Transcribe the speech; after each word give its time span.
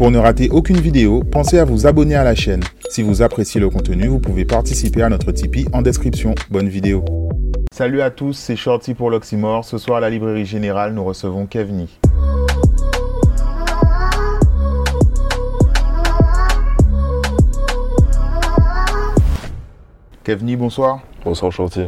Pour 0.00 0.10
ne 0.10 0.16
rater 0.16 0.48
aucune 0.48 0.78
vidéo, 0.78 1.22
pensez 1.22 1.58
à 1.58 1.66
vous 1.66 1.86
abonner 1.86 2.14
à 2.14 2.24
la 2.24 2.34
chaîne. 2.34 2.62
Si 2.88 3.02
vous 3.02 3.20
appréciez 3.20 3.60
le 3.60 3.68
contenu, 3.68 4.06
vous 4.06 4.18
pouvez 4.18 4.46
participer 4.46 5.02
à 5.02 5.10
notre 5.10 5.30
Tipeee 5.30 5.66
en 5.74 5.82
description. 5.82 6.34
Bonne 6.48 6.70
vidéo. 6.70 7.04
Salut 7.70 8.00
à 8.00 8.10
tous, 8.10 8.32
c'est 8.32 8.56
Shorty 8.56 8.94
pour 8.94 9.10
l'Oxymore. 9.10 9.66
Ce 9.66 9.76
soir 9.76 9.98
à 9.98 10.00
la 10.00 10.08
librairie 10.08 10.46
générale, 10.46 10.94
nous 10.94 11.04
recevons 11.04 11.44
Kevni. 11.44 11.98
Kevni, 20.24 20.56
bonsoir. 20.56 21.00
Bonsoir 21.26 21.52
Shorty. 21.52 21.82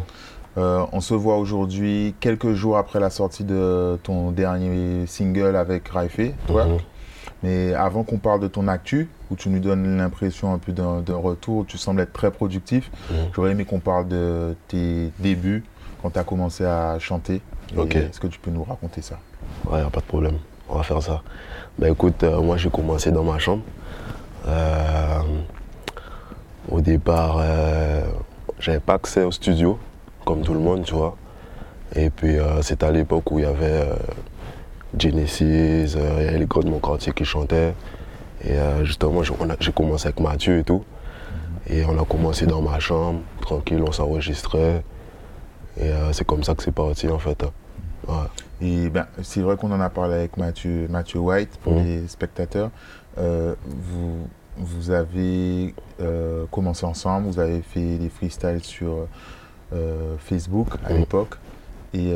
Euh, 0.58 0.84
on 0.92 1.00
se 1.00 1.14
voit 1.14 1.38
aujourd'hui 1.38 2.14
quelques 2.20 2.52
jours 2.52 2.76
après 2.76 3.00
la 3.00 3.08
sortie 3.08 3.44
de 3.44 3.98
ton 4.02 4.32
dernier 4.32 5.06
single 5.06 5.56
avec 5.56 5.88
Raifé. 5.88 6.34
Mhm. 6.50 6.76
Mais 7.42 7.74
avant 7.74 8.04
qu'on 8.04 8.18
parle 8.18 8.40
de 8.40 8.48
ton 8.48 8.68
actu, 8.68 9.08
où 9.30 9.34
tu 9.36 9.48
nous 9.48 9.58
donnes 9.58 9.96
l'impression 9.96 10.52
un 10.54 10.58
peu 10.58 10.72
d'un 10.72 11.02
retour, 11.16 11.56
où 11.58 11.64
tu 11.64 11.76
sembles 11.78 12.00
être 12.00 12.12
très 12.12 12.30
productif, 12.30 12.90
Mhm. 13.10 13.16
j'aurais 13.34 13.50
aimé 13.52 13.64
qu'on 13.64 13.80
parle 13.80 14.06
de 14.08 14.54
tes 14.68 15.10
débuts, 15.18 15.64
quand 16.02 16.10
tu 16.10 16.18
as 16.18 16.24
commencé 16.24 16.64
à 16.64 16.98
chanter. 16.98 17.40
Est-ce 17.76 18.20
que 18.20 18.26
tu 18.28 18.38
peux 18.38 18.50
nous 18.50 18.64
raconter 18.64 19.02
ça? 19.02 19.18
Ouais, 19.68 19.80
pas 19.92 20.00
de 20.00 20.04
problème. 20.04 20.36
On 20.68 20.76
va 20.76 20.82
faire 20.82 21.02
ça. 21.02 21.22
Bah 21.78 21.88
écoute, 21.88 22.22
euh, 22.22 22.40
moi 22.40 22.56
j'ai 22.58 22.70
commencé 22.70 23.10
dans 23.10 23.24
ma 23.24 23.38
chambre. 23.38 23.62
Euh, 24.46 25.18
au 26.70 26.80
départ, 26.80 27.36
euh, 27.40 28.02
j'avais 28.58 28.80
pas 28.80 28.94
accès 28.94 29.22
au 29.24 29.30
studio, 29.32 29.78
comme 30.24 30.42
tout 30.42 30.54
le 30.54 30.60
monde, 30.60 30.84
tu 30.84 30.94
vois. 30.94 31.16
Et 31.94 32.10
puis 32.10 32.38
euh, 32.38 32.62
c'était 32.62 32.86
à 32.86 32.90
l'époque 32.90 33.30
où 33.30 33.38
il 33.38 33.44
y 33.44 33.48
avait 33.48 33.88
Genesis, 34.98 35.94
il 35.94 36.00
y 36.00 36.04
avait 36.28 36.38
les 36.38 36.46
gars 36.46 36.60
de 36.62 36.68
mon 36.68 36.78
quartier 36.78 37.12
qui 37.12 37.24
chantaient. 37.24 37.74
Et 38.44 38.52
euh, 38.52 38.84
justement, 38.84 39.22
j'ai 39.22 39.72
commencé 39.72 40.08
avec 40.08 40.20
Mathieu 40.20 40.58
et 40.58 40.64
tout. 40.64 40.84
Et 41.68 41.84
on 41.84 42.00
a 42.00 42.04
commencé 42.04 42.44
dans 42.46 42.60
ma 42.60 42.78
chambre, 42.80 43.20
tranquille, 43.40 43.82
on 43.86 43.92
s'enregistrait. 43.92 44.82
Et 45.80 45.84
euh, 45.88 46.12
c'est 46.12 46.26
comme 46.26 46.42
ça 46.42 46.54
que 46.54 46.62
c'est 46.62 46.72
parti 46.72 47.08
en 47.08 47.18
fait. 47.18 47.42
Ouais. 48.06 48.14
Et 48.60 48.90
ben, 48.90 49.06
c'est 49.22 49.40
vrai 49.40 49.56
qu'on 49.56 49.70
en 49.72 49.80
a 49.80 49.88
parlé 49.88 50.14
avec 50.14 50.36
Mathieu, 50.36 50.86
Mathieu 50.90 51.20
White 51.20 51.56
pour 51.62 51.74
Mhm. 51.74 51.84
les 51.84 52.08
spectateurs. 52.08 52.70
Euh, 53.18 53.54
vous, 53.64 54.26
vous 54.58 54.90
avez 54.90 55.74
euh, 56.00 56.44
commencé 56.50 56.84
ensemble, 56.84 57.28
vous 57.28 57.38
avez 57.38 57.62
fait 57.62 57.96
des 57.98 58.08
freestyles 58.08 58.62
sur 58.62 59.06
Facebook 60.18 60.68
à 60.84 60.92
Mhm. 60.92 60.98
l'époque. 60.98 61.34
Et 61.94 62.12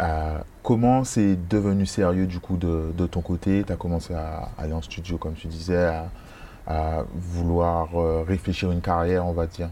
euh, 0.00 0.38
comment 0.62 1.04
c'est 1.04 1.36
devenu 1.48 1.86
sérieux 1.86 2.26
du 2.26 2.38
coup 2.40 2.56
de, 2.56 2.92
de 2.96 3.06
ton 3.06 3.20
côté? 3.20 3.62
Tu 3.66 3.72
as 3.72 3.76
commencé 3.76 4.14
à 4.14 4.48
aller 4.58 4.72
en 4.72 4.82
studio, 4.82 5.18
comme 5.18 5.34
tu 5.34 5.46
disais, 5.46 5.86
à, 5.86 6.06
à 6.66 7.04
vouloir 7.14 7.88
euh, 7.94 8.24
réfléchir 8.26 8.70
une 8.72 8.80
carrière, 8.80 9.26
on 9.26 9.32
va 9.32 9.46
dire. 9.46 9.68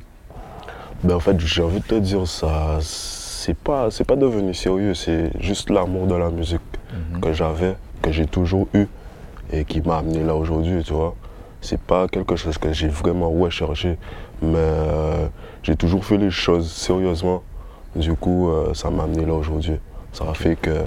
Ben 1.05 1.15
en 1.15 1.21
fait, 1.21 1.39
j'ai 1.39 1.63
envie 1.63 1.81
de 1.81 1.85
te 1.87 1.95
dire 1.95 2.27
ça, 2.27 2.79
c'est 2.81 3.57
pas, 3.57 3.91
c'est 3.91 4.05
pas 4.05 4.17
devenu 4.17 4.53
sérieux, 4.55 4.95
c'est 4.95 5.31
juste 5.41 5.71
l'amour 5.71 6.07
de 6.07 6.15
la 6.15 6.31
musique 6.31 6.61
Mhm. 6.91 7.21
que 7.21 7.33
j'avais, 7.35 7.77
que 8.01 8.11
j'ai 8.11 8.25
toujours 8.27 8.67
eu 8.73 8.87
et 9.53 9.65
qui 9.67 9.83
m'a 9.83 9.99
amené 9.99 10.23
là 10.25 10.35
aujourd'hui, 10.35 10.83
tu 10.83 10.95
vois. 10.95 11.15
C'est 11.61 11.79
pas 11.81 12.09
quelque 12.09 12.35
chose 12.35 12.57
que 12.57 12.73
j'ai 12.73 12.89
vraiment 12.89 13.31
recherché, 13.31 13.99
mais 14.41 14.55
euh, 14.57 15.27
j'ai 15.63 15.77
toujours 15.77 16.05
fait 16.05 16.17
les 16.17 16.31
choses 16.31 16.73
sérieusement. 16.73 17.43
Du 17.95 18.15
coup, 18.15 18.49
euh, 18.49 18.73
ça 18.73 18.89
m'a 18.91 19.03
amené 19.05 19.27
là 19.27 19.35
aujourd'hui. 19.35 19.79
Ça 20.13 20.25
a 20.29 20.35
fait 20.35 20.57
que 20.57 20.85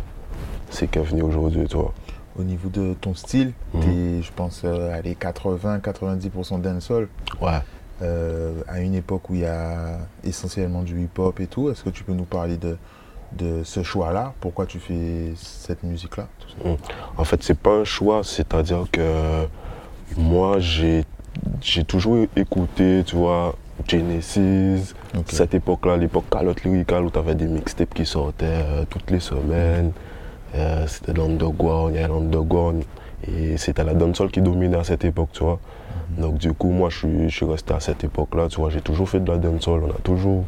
c'est 0.69 0.87
qu'est 0.87 1.01
venu 1.01 1.21
aujourd'hui, 1.21 1.67
tu 1.67 1.75
vois. 1.77 1.93
Au 2.39 2.43
niveau 2.43 2.69
de 2.69 2.93
ton 2.99 3.13
style, 3.13 3.53
Mhm. 3.73 3.81
t'es, 3.81 4.21
je 4.21 4.31
pense, 4.33 4.61
euh, 4.63 4.93
à 4.97 5.01
les 5.01 5.15
80-90% 5.15 6.59
dancehall. 6.59 7.07
Ouais. 7.41 7.59
euh, 8.03 8.63
à 8.67 8.79
une 8.79 8.95
époque 8.95 9.29
où 9.29 9.35
il 9.35 9.41
y 9.41 9.45
a 9.45 9.99
essentiellement 10.23 10.81
du 10.81 11.03
hip-hop 11.03 11.39
et 11.39 11.45
tout. 11.45 11.69
Est-ce 11.69 11.83
que 11.83 11.91
tu 11.91 12.03
peux 12.03 12.13
nous 12.13 12.23
parler 12.25 12.57
de, 12.57 12.75
de 13.33 13.61
ce 13.63 13.83
choix-là? 13.83 14.33
Pourquoi 14.39 14.65
tu 14.65 14.79
fais 14.79 15.33
cette 15.35 15.83
musique-là 15.83 16.27
ça? 16.63 16.69
En 17.17 17.23
fait, 17.25 17.43
c'est 17.43 17.57
pas 17.59 17.75
un 17.75 17.83
choix, 17.83 18.23
c'est-à-dire 18.23 18.85
que 18.91 19.45
moi, 20.17 20.57
j'ai 20.59 21.05
j'ai 21.61 21.83
toujours 21.83 22.25
écouté, 22.35 23.03
tu 23.05 23.15
vois, 23.15 23.55
Genesis, 23.87 24.93
cette 25.27 25.53
époque-là, 25.53 25.97
l'époque 25.97 26.25
calotte 26.29 26.63
lyricale 26.63 27.05
où 27.05 27.09
tu 27.11 27.19
avais 27.19 27.35
des 27.35 27.47
mixtapes 27.47 27.93
qui 27.93 28.05
sortaient 28.05 28.45
euh, 28.47 28.85
toutes 28.89 29.09
les 29.11 29.19
semaines. 29.19 29.91
Euh, 30.55 30.85
c'était 30.87 31.13
l'underground, 31.13 31.93
il 31.93 32.01
y 32.01 32.03
avait 32.03 32.13
l'underground. 32.13 32.83
Et 33.27 33.57
c'était 33.57 33.83
la 33.83 33.93
dancehall 33.93 34.31
qui 34.31 34.41
dominait 34.41 34.77
à 34.77 34.83
cette 34.83 35.05
époque, 35.05 35.29
tu 35.33 35.43
vois. 35.43 35.59
Donc 36.17 36.37
du 36.37 36.53
coup, 36.53 36.71
moi, 36.71 36.89
je 36.89 36.97
suis, 36.97 37.29
je 37.29 37.35
suis 37.35 37.45
resté 37.45 37.73
à 37.73 37.79
cette 37.79 38.03
époque-là, 38.03 38.47
tu 38.49 38.59
vois. 38.59 38.69
J'ai 38.69 38.81
toujours 38.81 39.07
fait 39.07 39.19
de 39.19 39.31
la 39.31 39.37
dancehall, 39.37 39.81
on 39.83 39.91
a 39.91 40.01
toujours 40.03 40.43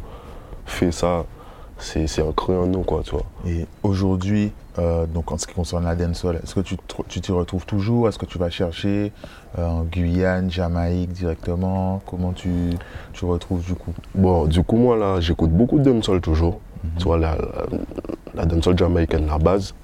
fait 0.66 0.92
ça. 0.92 1.24
C'est 1.78 2.06
c'est 2.06 2.22
ancré 2.22 2.56
en 2.56 2.66
nous, 2.66 2.82
quoi, 2.82 3.02
tu 3.02 3.10
vois. 3.12 3.24
Et 3.46 3.66
aujourd'hui, 3.82 4.52
euh, 4.78 5.06
donc 5.06 5.32
en 5.32 5.38
ce 5.38 5.46
qui 5.46 5.54
concerne 5.54 5.84
la 5.84 5.94
dancehall, 5.96 6.36
est-ce 6.42 6.54
que 6.54 6.60
tu 6.60 6.76
te- 6.76 7.02
tu 7.08 7.20
t'y 7.20 7.32
retrouves 7.32 7.66
toujours? 7.66 8.08
Est-ce 8.08 8.18
que 8.18 8.26
tu 8.26 8.38
vas 8.38 8.48
chercher 8.50 9.12
euh, 9.58 9.66
en 9.66 9.82
Guyane, 9.82 10.50
Jamaïque 10.50 11.12
directement? 11.12 12.00
Comment 12.06 12.32
tu, 12.32 12.50
tu 13.12 13.24
retrouves 13.24 13.64
du 13.64 13.74
coup? 13.74 13.92
Bon, 14.14 14.46
du 14.46 14.62
coup, 14.62 14.76
moi, 14.76 14.96
là, 14.96 15.20
j'écoute 15.20 15.50
beaucoup 15.50 15.78
de 15.78 15.90
dancehall 15.90 16.20
toujours. 16.20 16.60
Tu 16.98 17.04
vois, 17.04 17.16
la, 17.18 17.36
la, 18.34 18.44
dancehall 18.44 18.76
jamaïcaine, 18.76 19.26
la 19.26 19.38
base. 19.38 19.74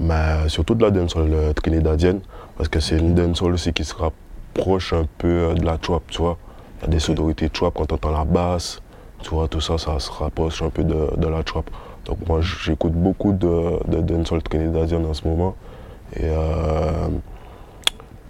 Mais 0.00 0.14
euh, 0.14 0.48
surtout 0.48 0.74
de 0.74 0.82
la 0.82 0.90
dancehall 0.90 1.52
trinidadienne. 1.54 2.20
Parce 2.56 2.68
que 2.68 2.80
c'est 2.80 2.98
une 2.98 3.14
dancehall 3.14 3.52
aussi 3.52 3.72
qui 3.72 3.84
se 3.84 3.94
rapproche 3.94 4.92
un 4.92 5.06
peu 5.18 5.54
de 5.54 5.64
la 5.64 5.78
trap, 5.78 6.02
tu 6.08 6.22
vois. 6.22 6.38
Il 6.80 6.84
y 6.86 6.88
a 6.88 6.88
des 6.90 6.98
sonorités 7.00 7.48
trap 7.50 7.74
quand 7.74 7.92
on 7.92 7.94
entend 7.96 8.10
la 8.10 8.24
basse. 8.24 8.80
Tu 9.22 9.30
vois, 9.30 9.48
tout 9.48 9.60
ça, 9.60 9.78
ça 9.78 9.98
se 9.98 10.10
rapproche 10.10 10.62
un 10.62 10.70
peu 10.70 10.84
de, 10.84 11.16
de 11.16 11.28
la 11.28 11.42
trap. 11.42 11.70
Donc 12.06 12.18
moi, 12.28 12.40
j'écoute 12.40 12.92
beaucoup 12.92 13.32
de, 13.32 13.78
de 13.88 14.00
dancehall 14.00 14.42
trinidadienne 14.42 15.06
en 15.06 15.14
ce 15.14 15.26
moment. 15.26 15.54
Et 16.16 16.24
euh, 16.24 17.08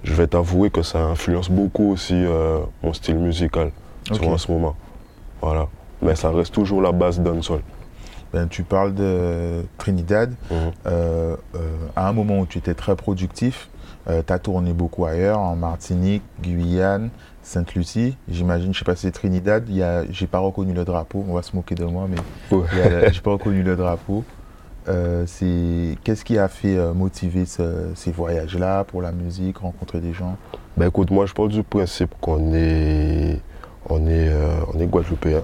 je 0.05 0.15
vais 0.15 0.27
t'avouer 0.27 0.71
que 0.71 0.83
ça 0.83 1.01
influence 1.01 1.49
beaucoup 1.51 1.93
aussi 1.93 2.15
euh, 2.15 2.59
mon 2.83 2.93
style 2.93 3.17
musical, 3.17 3.73
tu 4.05 4.13
Ok. 4.15 4.23
vois, 4.23 4.35
en 4.35 4.39
ce 4.39 4.53
moment. 4.53 4.77
Voilà. 5.41 5.67
Mais 6.03 6.15
ça 6.15 6.31
reste 6.31 6.53
toujours 6.53 6.83
la 6.83 6.93
base 6.93 7.21
dancehall. 7.21 7.61
Ben, 8.33 8.49
Tu 8.49 8.63
parles 8.63 8.95
de 8.95 9.63
Trinidad. 9.79 10.31
Mhm. 10.51 10.57
Euh, 10.87 11.37
euh, 11.55 11.59
à 11.97 12.09
un 12.09 12.13
moment 12.13 12.41
où 12.41 12.47
tu 12.47 12.59
étais 12.59 12.75
très 12.75 12.97
productif, 12.97 13.69
tu 14.09 14.33
as 14.33 14.39
tourné 14.41 14.73
beaucoup 14.73 15.05
ailleurs, 15.05 15.39
en 15.39 15.55
Martinique, 15.55 16.23
Guyane, 16.43 17.11
Sainte-Lucie. 17.45 18.17
J'imagine, 18.29 18.65
je 18.67 18.69
ne 18.71 18.75
sais 18.75 18.85
pas 18.85 18.97
si 18.97 19.03
c'est 19.03 19.13
Trinidad, 19.13 19.65
j'ai 20.11 20.27
pas 20.27 20.39
reconnu 20.41 20.73
le 20.73 20.85
drapeau, 20.85 21.25
on 21.29 21.35
va 21.35 21.43
se 21.43 21.55
moquer 21.55 21.75
de 21.77 21.85
moi, 21.85 22.07
mais 22.09 22.17
j'ai 23.13 23.21
pas 23.21 23.33
reconnu 23.33 23.63
le 23.63 23.77
drapeau. 23.77 24.25
Euh, 24.89 25.23
c'est- 25.29 25.97
Qu'est-ce 26.03 26.25
qui 26.25 26.37
a 26.39 26.49
fait 26.49 26.77
euh, 26.77 26.93
motiver 26.93 27.45
ce- 27.47 27.93
ces 27.95 28.11
voyages-là 28.11 28.83
pour 28.83 29.01
la 29.03 29.13
musique, 29.13 29.59
rencontrer 29.59 30.01
des 30.01 30.13
gens? 30.13 30.37
Ben 30.77 30.89
écoute, 30.89 31.13
moi 31.13 31.27
je 31.27 31.33
parle 31.35 31.51
du 31.51 31.63
principe 31.63 32.13
qu'on 32.21 32.53
est, 32.55 33.41
on 33.89 33.99
est, 34.09 34.29
euh, 34.29 34.55
on 34.75 34.81
est 34.81 34.87
Guadeloupéen, 34.87 35.43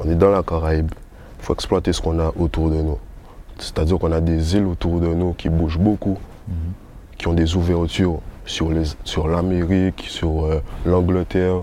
on 0.00 0.10
est 0.10 0.16
dans 0.16 0.30
la 0.30 0.42
Caraïbe. 0.42 0.90
Il 1.38 1.44
faut 1.44 1.54
exploiter 1.54 1.92
ce 1.92 2.00
qu'on 2.00 2.18
a 2.18 2.32
autour 2.38 2.70
de 2.70 2.76
nous. 2.76 2.98
C'est-à-dire 3.58 3.98
qu'on 3.98 4.12
a 4.12 4.20
des 4.20 4.56
îles 4.56 4.66
autour 4.66 5.00
de 5.00 5.08
nous 5.08 5.32
qui 5.32 5.48
bougent 5.48 5.78
beaucoup, 5.78 6.18
qui 7.16 7.26
ont 7.26 7.32
des 7.34 7.56
ouvertures 7.56 8.20
sur 8.44 8.70
sur 9.04 9.28
l'Amérique, 9.28 10.04
sur 10.08 10.44
euh, 10.44 10.62
l'Angleterre. 10.86 11.62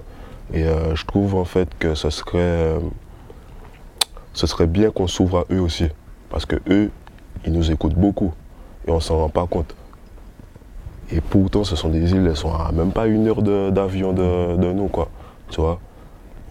Et 0.53 0.64
euh, 0.64 0.96
je 0.96 1.06
trouve 1.06 1.35
en 1.35 1.46
fait 1.46 1.69
que 1.80 1.96
ce 1.96 2.09
serait, 2.09 2.38
euh, 2.38 2.80
serait 4.34 4.68
bien 4.68 4.91
qu'on 4.91 5.08
s'ouvre 5.08 5.40
à 5.40 5.53
eux 5.53 5.59
aussi, 5.59 5.88
parce 6.30 6.46
que 6.46 6.58
eux, 6.69 6.91
ils 7.46 7.52
nous 7.52 7.72
écoutent 7.72 7.96
beaucoup 7.96 8.34
et 8.88 8.91
on 8.91 9.00
s'en 9.00 9.18
rend 9.18 9.30
pas 9.30 9.47
compte. 9.47 9.75
Et 11.12 11.22
pourtant, 11.22 11.64
ce 11.64 11.75
sont 11.75 11.90
des 11.90 12.12
îles, 12.12 12.25
elles 12.28 12.35
sont 12.38 12.53
à 12.53 12.72
même 12.72 12.91
pas 12.91 13.08
une 13.08 13.28
heure 13.28 13.41
d'avion 13.41 14.14
de, 14.14 14.58
de 14.58 14.72
nous, 14.72 14.88
quoi. 14.88 15.09
Tu 15.50 15.61
vois? 15.61 15.79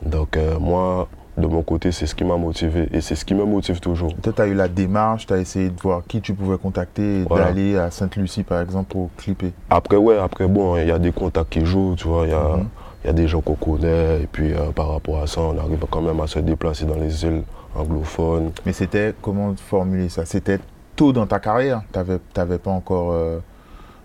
Donc, 0.03 0.39
moi, 0.61 1.09
de 1.37 1.47
mon 1.47 1.63
côté, 1.63 1.91
c'est 1.93 2.07
ce 2.07 2.15
qui 2.15 2.23
m'a 2.25 2.37
motivé. 2.37 2.89
Et 2.93 3.01
c'est 3.01 3.15
ce 3.17 3.25
qui 3.25 3.35
me 3.35 3.45
motive 3.45 3.81
toujours. 3.81 4.13
Toi, 4.23 4.33
tu 4.35 4.41
as 4.43 4.47
eu 4.47 4.55
la 4.55 4.69
démarche, 4.69 5.27
tu 5.27 5.33
as 5.33 5.39
essayé 5.39 5.69
de 5.71 5.81
voir 5.81 6.03
qui 6.07 6.21
tu 6.21 6.33
pouvais 6.35 6.59
contacter 6.59 7.23
et 7.23 7.25
Voilà. 7.25 7.47
d'aller 7.47 7.77
à 7.77 7.91
Sainte-Lucie, 7.91 8.45
par 8.45 8.61
exemple, 8.61 8.93
pour 8.93 9.11
clipper. 9.17 9.53
Après, 9.71 9.97
ouais, 9.97 10.17
après, 10.19 10.47
bon, 10.47 10.77
il 10.77 10.87
y 10.87 10.93
a 10.93 10.99
des 10.99 11.11
contacts 11.13 11.51
qui 11.51 11.65
jouent, 11.65 11.95
tu 11.97 12.07
vois. 12.07 12.25
Il 12.27 12.31
y, 12.31 12.35
a- 12.35 12.57
Mhm. 12.59 12.69
y 13.05 13.09
a 13.09 13.13
des 13.13 13.27
gens 13.27 13.41
qu'on 13.41 13.55
connaît. 13.55 14.23
Et 14.23 14.29
puis, 14.31 14.53
euh, 14.53 14.71
par 14.75 14.91
rapport 14.93 15.21
à 15.23 15.27
ça, 15.27 15.41
on 15.41 15.59
arrive 15.59 15.85
quand 15.91 16.03
même 16.03 16.21
à 16.21 16.27
se 16.29 16.39
déplacer 16.39 16.85
dans 16.85 16.97
les 16.97 17.25
îles 17.25 17.43
anglophones. 17.75 18.53
Mais 18.65 18.73
c'était, 18.73 19.13
comment 19.21 19.55
formuler 19.57 20.09
ça? 20.09 20.25
C'était 20.25 20.61
tôt 20.95 21.13
dans 21.13 21.27
ta 21.27 21.41
carrière? 21.41 21.83
Tu 21.93 21.99
n'avais 22.37 22.59
pas 22.59 22.71
encore 22.71 23.11
euh, 23.13 23.41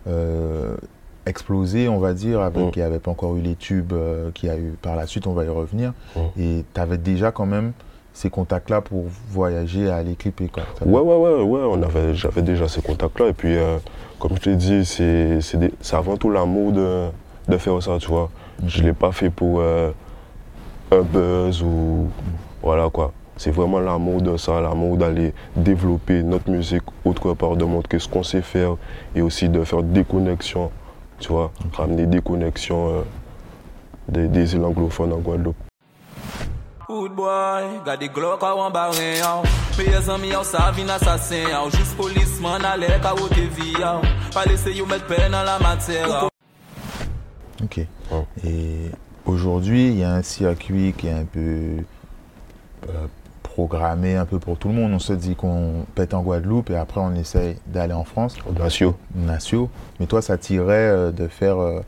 euh, 0.07 0.75
explosé, 1.25 1.87
on 1.89 1.99
va 1.99 2.13
dire, 2.13 2.41
avec, 2.41 2.61
Mm. 2.67 2.71
il 2.75 2.79
n'y 2.79 2.83
avait 2.85 2.99
pas 2.99 3.11
encore 3.11 3.35
eu 3.35 3.41
les 3.41 3.55
tubes 3.55 3.93
euh, 3.93 4.31
qu'il 4.33 4.49
y 4.49 4.51
a 4.51 4.57
eu 4.57 4.73
par 4.81 4.95
la 4.95 5.05
suite, 5.07 5.27
on 5.27 5.33
va 5.33 5.43
y 5.45 5.49
revenir. 5.49 5.93
Mm. 6.15 6.19
Et 6.41 6.65
tu 6.73 6.81
avais 6.81 6.97
déjà 6.97 7.31
quand 7.31 7.45
même 7.45 7.73
ces 8.13 8.29
contacts-là 8.29 8.81
pour 8.81 9.05
voyager, 9.29 9.89
aller 9.89 10.15
clipper. 10.15 10.47
Quoi. 10.49 10.63
Ouais, 10.85 10.99
ouais, 11.01 11.17
ouais, 11.17 11.43
ouais, 11.43 11.61
on 11.69 11.81
avait, 11.83 12.13
j'avais 12.15 12.41
déjà 12.41 12.67
ces 12.67 12.81
contacts-là. 12.81 13.27
Et 13.27 13.33
puis, 13.33 13.55
euh, 13.55 13.77
comme 14.19 14.35
je 14.35 14.41
te 14.41 14.49
dis, 14.49 14.83
c'est 14.85 15.39
c'est 15.41 15.57
des- 15.57 15.73
c'est 15.81 15.95
avant 15.95 16.17
tout 16.17 16.29
l'amour 16.29 16.71
de, 16.73 17.07
de 17.47 17.57
faire 17.57 17.81
ça, 17.81 17.97
tu 17.99 18.07
vois. 18.09 18.29
Je 18.65 18.81
ne 18.81 18.87
l'ai 18.87 18.93
pas 18.93 19.11
fait 19.13 19.29
pour 19.29 19.59
euh, 19.61 19.91
un 20.91 21.01
buzz 21.01 21.61
ou 21.63 22.07
voilà 22.61 22.89
quoi. 22.89 23.13
C'est 23.37 23.51
vraiment 23.51 23.79
l'amour 23.79 24.21
de 24.21 24.35
ça, 24.35 24.59
l'amour 24.59 24.97
d'aller 24.97 25.33
développer 25.55 26.23
notre 26.23 26.49
musique 26.49 26.83
autre 27.05 27.33
part, 27.35 27.55
de 27.55 27.63
montrer 27.63 27.97
ce 27.99 28.09
qu'on 28.09 28.23
sait 28.23 28.41
faire 28.41 28.75
et 29.15 29.21
aussi 29.21 29.47
de 29.47 29.63
faire 29.63 29.81
des 29.81 30.03
connexions, 30.03 30.71
tu 31.19 31.29
vois, 31.31 31.51
ramener 31.73 32.05
des 32.05 32.21
connexions 32.21 32.89
euh, 32.89 33.01
des, 34.07 34.27
des 34.27 34.53
îles 34.55 34.63
anglophones 34.63 35.13
en 35.13 35.17
Guadeloupe. 35.19 35.55
Good 36.87 37.11
boy, 37.15 37.81
got 37.85 37.97
the 37.99 38.09
Glock 38.11 38.41
a 38.43 38.55
wan 38.55 38.71
barren 38.73 39.15
yaw 39.17 39.43
Peyez 39.77 40.09
an 40.09 40.17
mi 40.17 40.29
yaw 40.31 40.43
sa 40.43 40.71
vin 40.71 40.89
asasin 40.89 41.45
yaw 41.51 41.69
Jus 41.69 41.93
polisman 41.95 42.65
ale 42.65 42.89
ka 43.03 43.13
wote 43.13 43.45
vi 43.55 43.73
yaw 43.79 44.01
Pa 44.33 44.43
lese 44.49 44.73
you 44.75 44.87
met 44.87 45.05
pen 45.07 45.29
nan 45.31 45.45
la 45.45 45.59
mater 45.59 46.07
yaw 46.07 46.27
Ok. 47.63 47.81
Ouais. 48.09 48.25
Et 48.43 48.89
aujourd'hui, 49.25 49.89
il 49.89 49.99
y 49.99 50.03
a 50.03 50.13
un 50.13 50.23
circuit 50.23 50.93
qui 50.97 51.07
est 51.07 51.11
un 51.11 51.25
peu 51.25 51.83
euh, 52.89 53.07
programmé 53.59 54.15
un 54.15 54.25
peu 54.25 54.39
pour 54.39 54.57
tout 54.57 54.69
le 54.69 54.73
monde. 54.73 54.93
On 54.93 54.99
se 54.99 55.11
dit 55.11 55.35
qu'on 55.35 55.85
pète 55.93 56.13
en 56.13 56.21
Guadeloupe 56.21 56.69
et 56.69 56.77
après 56.77 57.01
on 57.01 57.13
essaye 57.15 57.57
d'aller 57.67 57.93
en 57.93 58.05
France, 58.05 58.37
Audacieux. 58.49 58.93
nationaux. 59.13 59.69
Mais 59.99 60.05
toi, 60.05 60.21
ça 60.21 60.37
t'irait 60.37 60.73
euh, 60.73 61.11
de 61.11 61.27
faire 61.27 61.59
euh, 61.59 61.81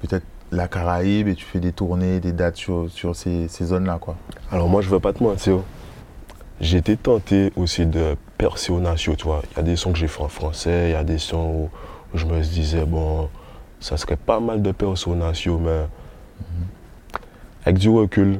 peut-être 0.00 0.24
la 0.52 0.68
Caraïbe 0.68 1.26
et 1.26 1.34
tu 1.34 1.44
fais 1.44 1.58
des 1.58 1.72
tournées, 1.72 2.20
des 2.20 2.30
dates 2.30 2.54
sur, 2.54 2.88
sur 2.88 3.16
ces, 3.16 3.48
ces 3.48 3.64
zones-là, 3.64 3.98
quoi. 4.00 4.14
Alors 4.52 4.68
moi, 4.68 4.80
je 4.80 4.88
veux 4.88 5.00
pas 5.00 5.12
te 5.12 5.20
mentir. 5.20 5.58
J'étais 6.60 6.94
tenté 6.94 7.52
aussi 7.56 7.84
de 7.84 8.16
percer 8.36 8.70
au 8.70 8.78
national, 8.78 9.16
tu 9.16 9.24
vois. 9.24 9.42
Il 9.50 9.56
y 9.56 9.60
a 9.60 9.62
des 9.64 9.74
sons 9.74 9.90
que 9.90 9.98
j'ai 9.98 10.06
fait 10.06 10.22
en 10.22 10.28
français, 10.28 10.90
il 10.90 10.92
y 10.92 10.96
a 10.96 11.02
des 11.02 11.18
sons 11.18 11.68
où, 12.14 12.16
je 12.16 12.26
me 12.26 12.40
disais, 12.40 12.84
bon, 12.84 13.28
ça 13.80 13.96
serait 13.96 14.16
pas 14.16 14.38
mal 14.38 14.62
de 14.62 14.70
percer 14.70 15.10
au 15.10 15.16
mais 15.16 15.86
avec 17.64 17.78
du 17.78 17.88
recul, 17.88 18.38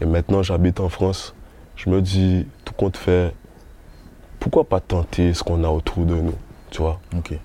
et 0.00 0.06
maintenant 0.06 0.42
j'habite 0.42 0.80
en 0.80 0.88
France, 0.88 1.34
je 1.84 1.90
me 1.90 2.00
dis, 2.00 2.46
tout 2.64 2.74
compte 2.74 2.96
fait, 2.96 3.32
pourquoi 4.38 4.64
pas 4.64 4.78
tenter 4.78 5.34
ce 5.34 5.42
qu'on 5.42 5.64
a 5.64 5.68
autour 5.68 6.04
de 6.04 6.14
nous, 6.14 6.34
tu 6.70 6.80
vois? 6.80 7.00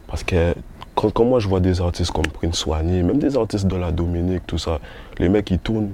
Parce 0.08 0.24
que 0.24 0.54
quand, 0.94 1.12
quand 1.12 1.26
moi 1.26 1.40
je 1.40 1.48
vois 1.48 1.60
des 1.60 1.82
artistes 1.82 2.12
comme 2.12 2.28
Prince 2.28 2.66
Wani, 2.66 3.02
même 3.02 3.18
des 3.18 3.36
artistes 3.36 3.66
de 3.66 3.76
la 3.76 3.92
Dominique, 3.92 4.46
tout 4.46 4.60
ça, 4.60 4.80
les 5.18 5.30
mecs 5.30 5.50
ils 5.50 5.60
tournent 5.60 5.92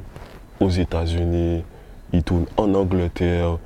aux 0.59 0.69
États-Unis, 0.69 1.63
ils 2.11 2.23
tournent 2.23 2.47
en 2.57 2.73
Angleterre, 2.73 3.57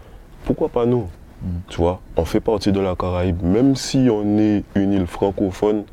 pourquoi 0.45 0.69
pas 0.69 0.85
nous? 0.85 1.07
Mhm. 1.41 1.61
Tu 1.69 1.77
vois, 1.77 1.99
on 2.15 2.25
fait 2.25 2.39
partie 2.39 2.71
de 2.71 2.79
la 2.79 2.95
Caraïbe, 2.95 3.41
même 3.41 3.75
si 3.75 4.09
on 4.11 4.37
est 4.37 4.63
une 4.75 4.93
île 4.93 5.07
francophone, 5.07 5.85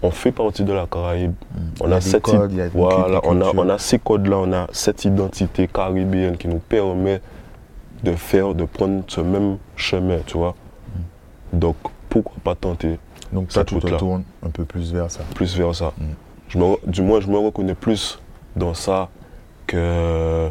on 0.00 0.10
fait 0.12 0.32
partie 0.32 0.62
de 0.62 0.72
la 0.72 0.86
Caraïbe. 0.86 1.34
On 1.80 1.86
Il 1.86 1.90
y 1.90 1.94
a 1.94 2.00
cette, 2.00 2.22
codes, 2.22 2.52
voilà, 2.72 3.20
on 3.24 3.40
a, 3.40 3.50
on 3.56 3.68
a 3.68 3.78
ces 3.78 3.98
codes-là, 3.98 4.36
on 4.38 4.52
a 4.52 4.68
cette 4.70 5.04
identité 5.04 5.66
caribéenne 5.66 6.36
qui 6.36 6.46
nous 6.46 6.58
permet 6.60 7.20
de 8.04 8.12
faire, 8.14 8.54
de 8.54 8.64
prendre 8.64 9.02
ce 9.08 9.20
même 9.20 9.58
chemin, 9.76 10.18
tu 10.26 10.36
vois. 10.36 10.54
Mhm. 11.52 11.58
Donc, 11.60 11.76
pourquoi 12.08 12.36
pas 12.44 12.54
tenter 12.54 12.98
Donc 13.32 13.50
Cette 13.50 13.66
tu 13.68 13.78
te 13.78 13.96
tournes 13.96 14.24
un 14.46 14.50
peu 14.50 14.64
plus 14.64 14.92
vers 14.92 15.10
ça. 15.10 15.22
plus 15.34 15.56
vers 15.56 15.74
ça. 15.74 15.92
Mm. 15.98 16.04
Je 16.48 16.58
me 16.58 16.76
du 16.90 17.02
moins, 17.02 17.20
je 17.20 17.28
me 17.28 17.38
reconnais 17.38 17.74
plus 17.74 18.20
dans 18.54 18.74
ça 18.74 19.08
que 19.66 20.50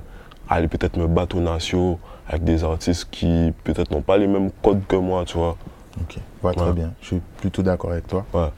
aller 0.49 0.67
peut-être 0.67 0.97
me 0.97 1.07
battre 1.07 1.37
aux 1.37 1.41
nations 1.41 1.99
avec 2.27 2.43
des 2.43 2.63
artistes 2.63 3.07
qui 3.11 3.53
peut-être 3.63 3.91
n'ont 3.91 4.01
pas 4.01 4.17
les 4.17 4.27
mêmes 4.27 4.51
codes 4.61 4.81
que 4.87 4.95
moi, 4.97 5.23
tu 5.25 5.37
vois. 5.37 5.55
Ok. 6.01 6.17
Ouais, 6.41 6.53
très 6.53 6.65
Ouais. 6.67 6.73
bien. 6.73 6.91
Je 7.01 7.07
suis 7.07 7.21
plutôt 7.37 7.61
d'accord 7.63 7.91
avec 7.91 8.07
toi. 8.07 8.25
Ouais. 8.33 8.49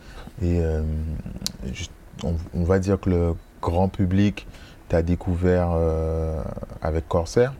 Et 0.42 0.60
euh, 0.62 0.82
on, 2.24 2.34
on 2.56 2.64
va 2.64 2.80
dire 2.80 3.00
que 3.00 3.10
le 3.10 3.36
grand 3.62 3.88
public 3.90 4.48
t'a 4.88 5.02
découvert 5.02 5.70
euh, 5.74 6.42
avec 6.82 7.08
Corsair. 7.08 7.54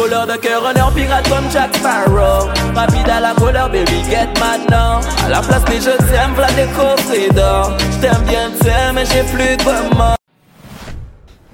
Voleur 0.00 0.26
de 0.26 0.36
cœur, 0.36 0.64
honneur, 0.64 0.90
pirate 0.94 1.28
comme 1.28 1.50
Jack 1.50 1.76
Sparrow 1.76 2.48
Rapide 2.74 3.06
à 3.10 3.20
la 3.20 3.34
couleur, 3.34 3.68
baby, 3.68 4.02
get 4.08 4.28
maintenant 4.40 5.00
À 5.22 5.28
la 5.28 5.42
place 5.42 5.62
des 5.66 5.78
je 5.78 5.90
t'aime, 5.90 6.32
v'là 6.34 6.46
des 6.52 7.34
d'or 7.34 7.76
J't'aime 7.98 8.22
bien, 8.26 8.50
t'aimes, 8.62 8.94
mais 8.94 9.04
j'ai 9.04 9.22
plus 9.24 9.58
de 9.58 9.62
vraiment 9.62 10.14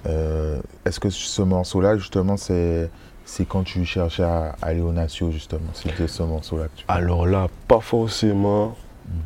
Euh, 0.06 0.60
Est-ce 0.84 1.00
que 1.00 1.10
ce 1.10 1.42
morceau-là, 1.42 1.96
justement, 1.96 2.36
c'est 2.36 2.88
c'est 3.24 3.46
quand 3.46 3.64
tu 3.64 3.84
cherchais 3.84 4.22
à 4.22 4.54
aller 4.62 4.80
au 4.80 4.92
Natio, 4.92 5.32
justement? 5.32 5.70
C'était 5.72 6.06
ce 6.06 6.22
morceau-là 6.22 6.66
que 6.66 6.76
tu 6.76 6.84
Alors 6.86 7.26
là, 7.26 7.48
pas 7.66 7.80
forcément. 7.80 8.76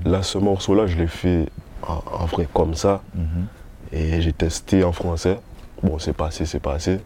Là, 0.06 0.22
ce 0.22 0.38
morceau-là, 0.38 0.86
je 0.86 0.96
l'ai 0.96 1.06
fait 1.06 1.46
en, 1.86 2.00
en 2.22 2.24
vrai 2.24 2.48
comme 2.54 2.74
ça. 2.74 3.02
Mhm. 3.14 3.46
Et 3.92 4.22
j'ai 4.22 4.32
testé 4.32 4.82
en 4.82 4.92
français. 4.92 5.38
Bon, 5.82 5.98
c'est 5.98 6.14
passé, 6.14 6.46
c'est 6.46 6.60
passé. 6.60 7.00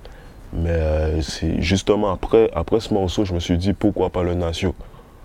Mais 0.56 0.70
euh, 0.70 1.20
c'est 1.22 1.60
justement 1.60 2.12
après, 2.12 2.50
après 2.54 2.78
ce 2.80 2.94
morceau, 2.94 3.24
je 3.24 3.34
me 3.34 3.40
suis 3.40 3.58
dit 3.58 3.72
pourquoi 3.72 4.10
pas 4.10 4.22
le 4.22 4.34
Natio. 4.34 4.74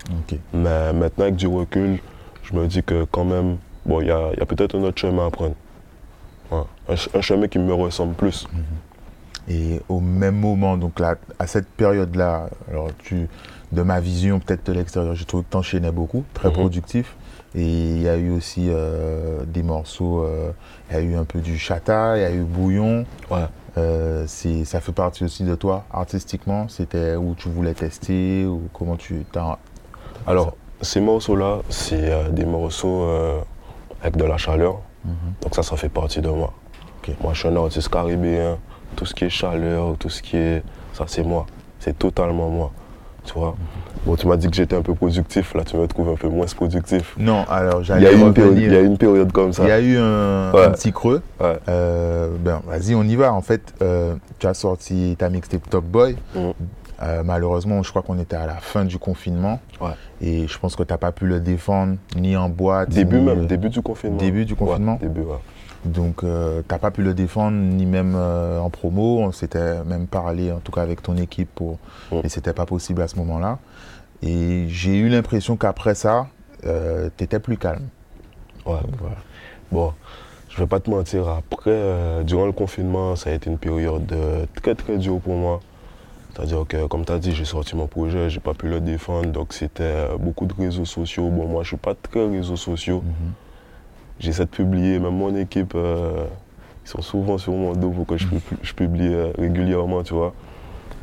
Ok. 0.09 0.37
Mais 0.53 0.91
maintenant, 0.93 1.25
avec 1.25 1.35
du 1.35 1.47
recul, 1.47 1.99
je 2.43 2.53
me 2.55 2.65
dis 2.67 2.81
que 2.83 3.03
quand 3.11 3.25
même, 3.25 3.57
bon, 3.85 4.01
il 4.01 4.07
y 4.07 4.11
a, 4.11 4.29
a 4.39 4.45
peut-être 4.45 4.75
un 4.77 4.83
autre 4.83 4.97
chemin 4.99 5.27
à 5.27 5.29
prendre. 5.29 5.53
Ouais. 6.51 6.61
Un, 6.89 7.17
un 7.17 7.21
chemin 7.21 7.47
qui 7.47 7.59
me 7.59 7.73
ressemble 7.73 8.15
plus. 8.15 8.47
Et 9.47 9.79
au 9.87 9.99
même 9.99 10.35
moment, 10.35 10.77
donc 10.77 10.99
là, 10.99 11.15
à 11.39 11.47
cette 11.47 11.67
période-là, 11.67 12.49
alors 12.69 12.89
tu, 12.99 13.27
de 13.71 13.81
ma 13.81 13.99
vision 13.99 14.39
peut-être 14.39 14.65
de 14.67 14.73
l'extérieur, 14.73 15.15
j'ai 15.15 15.25
trouvé 15.25 15.43
que 15.43 15.49
tu 15.51 15.57
enchaînais 15.57 15.91
beaucoup, 15.91 16.23
très 16.33 16.49
Mhm. 16.49 16.53
productif. 16.55 17.15
Et 17.55 17.63
il 17.63 18.01
y 18.03 18.07
a 18.09 18.15
eu 18.15 18.29
aussi 18.31 18.67
euh, 18.69 19.39
des 19.45 19.63
morceaux, 19.63 20.23
euh, 20.23 20.51
il 20.89 20.95
y 20.95 20.99
a 20.99 21.01
eu 21.01 21.15
un 21.15 21.23
peu 21.23 21.39
du 21.39 21.57
chata, 21.57 22.15
il 22.17 22.21
y 22.21 22.25
a 22.25 22.31
eu 22.31 22.41
bouillon. 22.41 23.05
Ouais. 23.31 23.45
Euh, 23.79 24.23
c'est- 24.27 24.65
ça 24.65 24.79
fait 24.81 24.91
partie 24.91 25.23
aussi 25.23 25.43
de 25.43 25.55
toi, 25.55 25.85
artistiquement 25.91 26.67
C'était 26.67 27.15
où 27.15 27.33
tu 27.35 27.49
voulais 27.49 27.73
tester 27.73 28.45
ou 28.45 28.63
comment 28.73 28.95
tu 28.97 29.25
t'as... 29.31 29.57
Alors, 30.27 30.55
ces 30.81 30.99
morceaux-là, 31.01 31.59
c'est 31.69 32.11
euh, 32.11 32.29
des 32.29 32.45
morceaux 32.45 33.03
euh, 33.03 33.39
avec 34.01 34.17
de 34.17 34.25
la 34.25 34.37
chaleur. 34.37 34.79
Mhm. 35.05 35.11
Donc 35.41 35.55
ça, 35.55 35.63
ça 35.63 35.75
fait 35.77 35.89
partie 35.89 36.21
de 36.21 36.29
moi. 36.29 36.53
Moi, 37.21 37.33
je 37.33 37.39
suis 37.39 37.47
un 37.47 37.55
artiste 37.55 37.89
caribéen. 37.89 38.57
Tout 38.95 39.05
ce 39.05 39.13
qui 39.15 39.25
est 39.25 39.29
chaleur, 39.29 39.95
tout 39.97 40.09
ce 40.09 40.21
qui 40.21 40.37
est... 40.37 40.63
Ça, 40.93 41.05
c'est 41.07 41.23
moi. 41.23 41.45
C'est 41.79 41.97
totalement 41.97 42.49
moi. 42.49 42.71
Tu 43.25 43.33
vois 43.33 43.56
Bon, 44.06 44.16
tu 44.16 44.27
m'as 44.27 44.38
dit 44.38 44.48
que 44.50 44.56
j'étais 44.56 44.75
un 44.75 44.81
peu 44.81 44.94
productif. 44.95 45.54
Là, 45.56 45.63
tu 45.66 45.75
me 45.75 45.86
trouves 45.86 46.10
un 46.10 46.16
peu 46.16 46.30
moins 46.30 46.45
productif. 46.45 47.16
Non, 47.19 47.44
alors 47.50 47.81
Il 47.81 47.83
j'allais 47.86 48.31
période, 48.31 48.57
il 48.57 48.71
y 48.71 48.75
a 48.75 48.80
eu 48.81 48.86
une 48.86 48.98
période 48.98 49.31
comme 49.31 49.51
ça. 49.51 49.63
Il 49.63 49.69
y 49.69 49.71
a 49.71 49.80
eu 49.81 49.98
un, 49.98 50.51
Ouais. 50.54 50.63
un 50.66 50.71
petit 50.71 50.92
creux. 50.94 51.21
Ouais. 51.39 51.58
Euh, 51.67 52.29
ben, 52.39 52.62
vas-y, 52.65 52.96
on 52.96 53.03
y 53.03 53.15
va. 53.17 53.34
En 53.34 53.41
fait, 53.41 53.74
euh, 53.82 54.15
tu 54.39 54.48
as 54.48 54.53
sorti 54.53 55.15
ta 55.20 55.29
mixtape 55.29 55.70
Top 55.70 55.84
Boy. 55.84 56.15
Mhm. 56.34 56.53
Euh, 57.01 57.22
malheureusement, 57.24 57.82
je 57.84 57.89
crois 57.89 58.01
qu'on 58.01 58.20
était 58.20 58.36
à 58.36 58.46
la 58.46 58.55
fin 58.55 58.84
du 58.86 58.98
confinement. 58.98 59.60
Ouais. 59.79 59.91
Et 60.22 60.48
je 60.48 60.60
pense 60.60 60.75
que 60.75 60.84
tu 60.84 60.91
n'as 60.93 60.98
pas 60.98 61.12
pu 61.12 61.27
le 61.27 61.39
défendre 61.39 61.96
ni 62.17 62.36
en 62.36 62.50
boîte. 62.50 62.89
Début 62.89 63.17
ni, 63.20 63.25
même, 63.25 63.46
début 63.48 63.70
du 63.70 63.82
confinement. 63.82 64.17
début 64.17 64.46
du 64.46 64.55
confinement. 64.55 64.98
début, 65.01 65.22
ouais. 65.22 65.36
Donc, 65.86 66.24
euh, 66.24 66.62
tu 66.67 66.74
n'as 66.74 66.79
pas 66.79 66.91
pu 66.91 67.01
le 67.01 67.13
défendre, 67.13 67.57
ni 67.57 67.86
même 67.86 68.13
euh, 68.15 68.59
en 68.59 68.69
promo. 68.69 69.19
On 69.19 69.31
s'était 69.31 69.83
même 69.83 70.07
parlé, 70.07 70.51
en 70.51 70.59
tout 70.59 70.71
cas 70.71 70.81
avec 70.81 71.01
ton 71.01 71.15
équipe, 71.17 71.50
pour... 71.55 71.79
Mhm. 72.12 72.21
mais 72.24 72.29
c'était 72.29 72.53
pas 72.53 72.65
possible 72.65 73.01
à 73.01 73.07
ce 73.07 73.15
moment-là. 73.17 73.59
Et 74.21 74.65
j'ai 74.67 74.98
eu 74.98 75.07
l'impression 75.09 75.55
qu'après 75.55 75.95
ça, 75.95 76.27
tu 76.62 77.24
étais 77.24 77.39
plus 77.39 77.57
calme. 77.57 77.88
Ouais. 78.65 78.79
Bon, 79.71 79.93
je 80.50 80.57
vais 80.57 80.67
pas 80.67 80.79
te 80.79 80.89
mentir, 80.89 81.27
après, 81.29 81.69
euh, 81.69 82.24
durant 82.24 82.45
le 82.45 82.51
confinement, 82.51 83.15
ça 83.15 83.29
a 83.29 83.33
été 83.33 83.50
une 83.50 83.57
période 83.57 84.12
euh, 84.12 84.45
très 84.62 84.75
très 84.75 84.98
dure 84.98 85.19
pour 85.19 85.36
moi. 85.36 85.62
C'est-à-dire 86.33 86.65
que, 86.67 86.86
comme 86.88 87.05
tu 87.05 87.12
as 87.12 87.19
dit, 87.19 87.33
j'ai 87.33 87.45
sorti 87.45 87.75
mon 87.75 87.88
projet, 87.88 88.29
j'ai 88.29 88.39
pas 88.39 88.53
pu 88.53 88.67
le 88.67 88.81
défendre, 88.81 89.29
donc 89.29 89.53
c'était 89.53 89.83
euh, 89.83 90.17
beaucoup 90.17 90.45
de 90.45 90.53
réseaux 90.53 90.86
sociaux. 90.86 91.29
Bon, 91.29 91.48
moi, 91.48 91.63
je 91.63 91.69
suis 91.69 91.77
pas 91.77 91.95
très 91.95 92.27
réseaux 92.27 92.55
sociaux. 92.55 93.03
Mhm. 93.05 93.33
J'essaie 94.19 94.45
de 94.45 94.49
publier, 94.49 94.99
même 94.99 95.15
mon 95.15 95.35
équipe, 95.35 95.73
euh, 95.75 96.25
ils 96.85 96.89
sont 96.89 97.01
souvent 97.01 97.38
sur 97.38 97.53
mon 97.53 97.73
dos 97.73 97.89
pour 97.91 98.05
que 98.05 98.17
je, 98.17 98.27
je 98.61 98.73
publie 98.73 99.07
euh, 99.13 99.31
régulièrement, 99.38 100.03
tu 100.03 100.13
vois. 100.13 100.33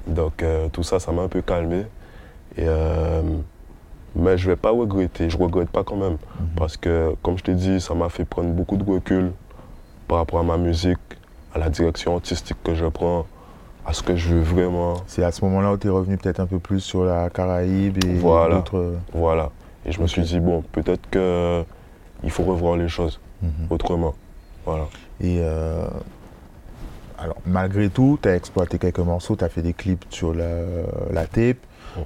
Donc, 0.06 0.42
euh, 0.42 0.68
tout 0.70 0.82
ça, 0.82 0.98
ça 1.00 1.12
m'a 1.12 1.22
un 1.22 1.28
peu 1.28 1.42
calmé. 1.42 1.80
Et, 2.58 2.64
euh, 2.66 3.22
mais 4.14 4.36
je 4.38 4.48
vais 4.48 4.56
pas 4.56 4.70
regretter, 4.70 5.28
je 5.30 5.36
regrette 5.38 5.70
pas 5.70 5.82
quand 5.84 5.96
même. 5.96 6.16
Parce 6.56 6.76
que, 6.76 7.14
comme 7.22 7.36
je 7.38 7.44
t'ai 7.44 7.54
dit, 7.54 7.80
ça 7.80 7.94
m'a 7.94 8.08
fait 8.08 8.24
prendre 8.24 8.50
beaucoup 8.50 8.76
de 8.76 8.84
recul 8.90 9.32
par 10.08 10.18
rapport 10.18 10.40
à 10.40 10.42
ma 10.42 10.56
musique, 10.58 10.98
à 11.54 11.58
la 11.58 11.68
direction 11.70 12.14
artistique 12.14 12.56
que 12.62 12.74
je 12.74 12.86
prends, 12.86 13.26
à 13.86 13.92
ce 13.92 14.02
que 14.02 14.14
je 14.16 14.34
veux 14.34 14.40
vraiment. 14.42 14.94
C'est 15.06 15.24
à 15.24 15.32
ce 15.32 15.44
moment-là 15.44 15.72
où 15.72 15.76
tu 15.76 15.86
es 15.86 15.90
revenu 15.90 16.16
peut-être 16.18 16.40
un 16.40 16.46
peu 16.46 16.58
plus 16.58 16.80
sur 16.80 17.04
la 17.04 17.28
Caraïbe 17.30 18.02
et 18.04 18.14
Voilà. 18.14 18.56
d'autres. 18.56 18.94
Voilà. 19.12 19.50
Et 19.84 19.92
je 19.92 20.00
me 20.00 20.06
suis 20.06 20.22
dit, 20.22 20.40
bon, 20.40 20.62
peut-être 20.72 21.08
que 21.10 21.62
il 22.24 22.30
faut 22.30 22.42
revoir 22.44 22.76
les 22.76 22.88
choses 22.88 23.20
Mhm. 23.42 23.66
autrement. 23.70 24.14
Voilà. 24.64 24.84
Et 25.20 25.38
euh, 25.40 25.86
alors, 27.18 27.36
malgré 27.46 27.88
tout, 27.88 28.18
tu 28.22 28.28
as 28.28 28.34
exploité 28.36 28.78
quelques 28.78 28.98
morceaux, 28.98 29.36
tu 29.36 29.44
as 29.44 29.48
fait 29.48 29.62
des 29.62 29.72
clips 29.72 30.04
sur 30.10 30.34
la, 30.34 30.60
la 31.12 31.26
tape. 31.26 31.58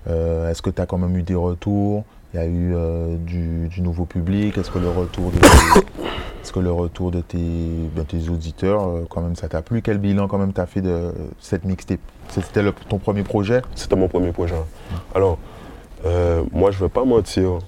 Euh, 0.08 0.50
Est-ce 0.50 0.62
que 0.62 0.70
tu 0.70 0.80
as 0.80 0.86
quand 0.86 0.98
même 0.98 1.16
eu 1.16 1.22
des 1.22 1.34
retours? 1.34 2.04
Il 2.32 2.36
y 2.38 2.42
a 2.42 2.46
eu 2.46 2.74
euh, 2.74 3.16
du, 3.16 3.68
du 3.68 3.80
nouveau 3.80 4.04
public. 4.04 4.56
Est-ce 4.58 4.70
que 4.70 4.78
le 4.78 4.88
retour 4.88 5.30
de 5.32 5.38
que 6.52 6.58
le 6.60 6.72
retour 6.72 7.10
de 7.12 7.20
tes, 7.20 7.38
de 7.38 8.02
tes 8.02 8.28
auditeurs, 8.28 8.88
quand 9.08 9.20
même, 9.20 9.36
ça 9.36 9.48
t'a 9.48 9.62
plu? 9.62 9.82
Quel 9.82 9.98
bilan, 9.98 10.26
quand 10.28 10.38
même, 10.38 10.52
t'as 10.52 10.66
fait 10.66 10.80
de 10.80 11.12
cette 11.40 11.64
mixtape? 11.64 12.00
C'était 12.28 12.62
ton 12.88 12.98
premier 12.98 13.22
projet? 13.22 13.62
C'était 13.76 13.94
mon 13.96 14.08
premier 14.08 14.32
projet. 14.32 14.54
Alors, 15.14 15.38
euh, 16.06 16.42
moi, 16.52 16.70
je 16.72 16.78
ne 16.78 16.84
vais 16.84 16.88
pas 16.88 17.04
mentir. 17.04 17.58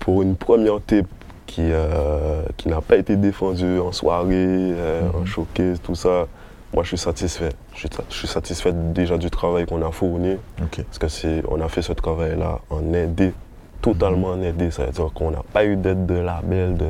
Pour 0.00 0.22
une 0.22 0.36
première 0.36 0.80
tape 0.80 1.06
qui, 1.46 1.62
euh, 1.62 2.42
qui 2.56 2.68
n'a 2.68 2.80
pas 2.80 2.96
été 2.96 3.16
défendue 3.16 3.78
en 3.78 3.92
soirée, 3.92 4.34
euh, 4.36 5.02
en 5.14 5.20
Mhm. 5.20 5.26
showcase, 5.26 5.80
tout 5.82 5.94
ça, 5.94 6.26
moi, 6.72 6.82
je 6.82 6.88
suis 6.88 6.98
satisfait. 6.98 7.50
Je 7.74 7.80
suis, 7.80 7.88
je 8.10 8.14
suis 8.16 8.28
satisfait 8.28 8.72
déjà 8.72 9.16
du 9.18 9.30
travail 9.30 9.66
qu'on 9.66 9.82
a 9.86 9.90
fourni. 9.92 10.36
Parce 10.84 10.98
que 10.98 11.08
c'est, 11.08 11.42
on 11.48 11.60
a 11.60 11.68
fait 11.68 11.82
ce 11.82 11.92
travail-là 11.92 12.60
en 12.70 12.92
aidé, 12.92 13.32
totalement 13.80 14.28
en 14.28 14.42
aidé. 14.42 14.70
Ça 14.70 14.86
veut 14.86 14.92
dire 14.92 15.10
qu'on 15.14 15.30
n'a 15.30 15.42
pas 15.52 15.64
eu 15.64 15.76
d'aide 15.76 16.06
de 16.06 16.14
label, 16.14 16.76
de 16.76 16.86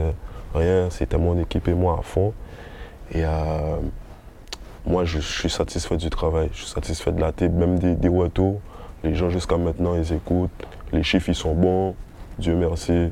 rien. 0.54 0.88
C'était 0.90 1.18
mon 1.18 1.38
équipe 1.38 1.68
et 1.68 1.75
moi 1.75 1.99
à 1.99 2.02
fond. 2.02 2.32
Et 3.12 3.25
euh, 3.25 3.76
moi, 4.87 5.04
je, 5.04 5.18
je 5.20 5.38
suis 5.40 5.50
satisfait 5.50 5.96
du 5.99 6.08
travail. 6.08 6.49
Je 6.52 6.58
suis 6.62 6.70
satisfait 6.73 7.12
de 7.12 7.20
la 7.20 7.32
tape, 7.32 7.52
même 7.52 7.78
des, 7.78 7.94
des 7.94 8.08
retours. 8.08 8.61
Les 9.02 9.14
gens 9.14 9.28
jusqu'à 9.28 9.58
maintenant, 9.58 9.94
ils 9.96 10.12
écoutent. 10.14 10.50
Les 10.92 11.02
chiffres, 11.02 11.28
ils 11.28 11.34
sont 11.34 11.52
bons. 11.54 11.94
Dieu 12.38 12.54
merci. 12.54 13.11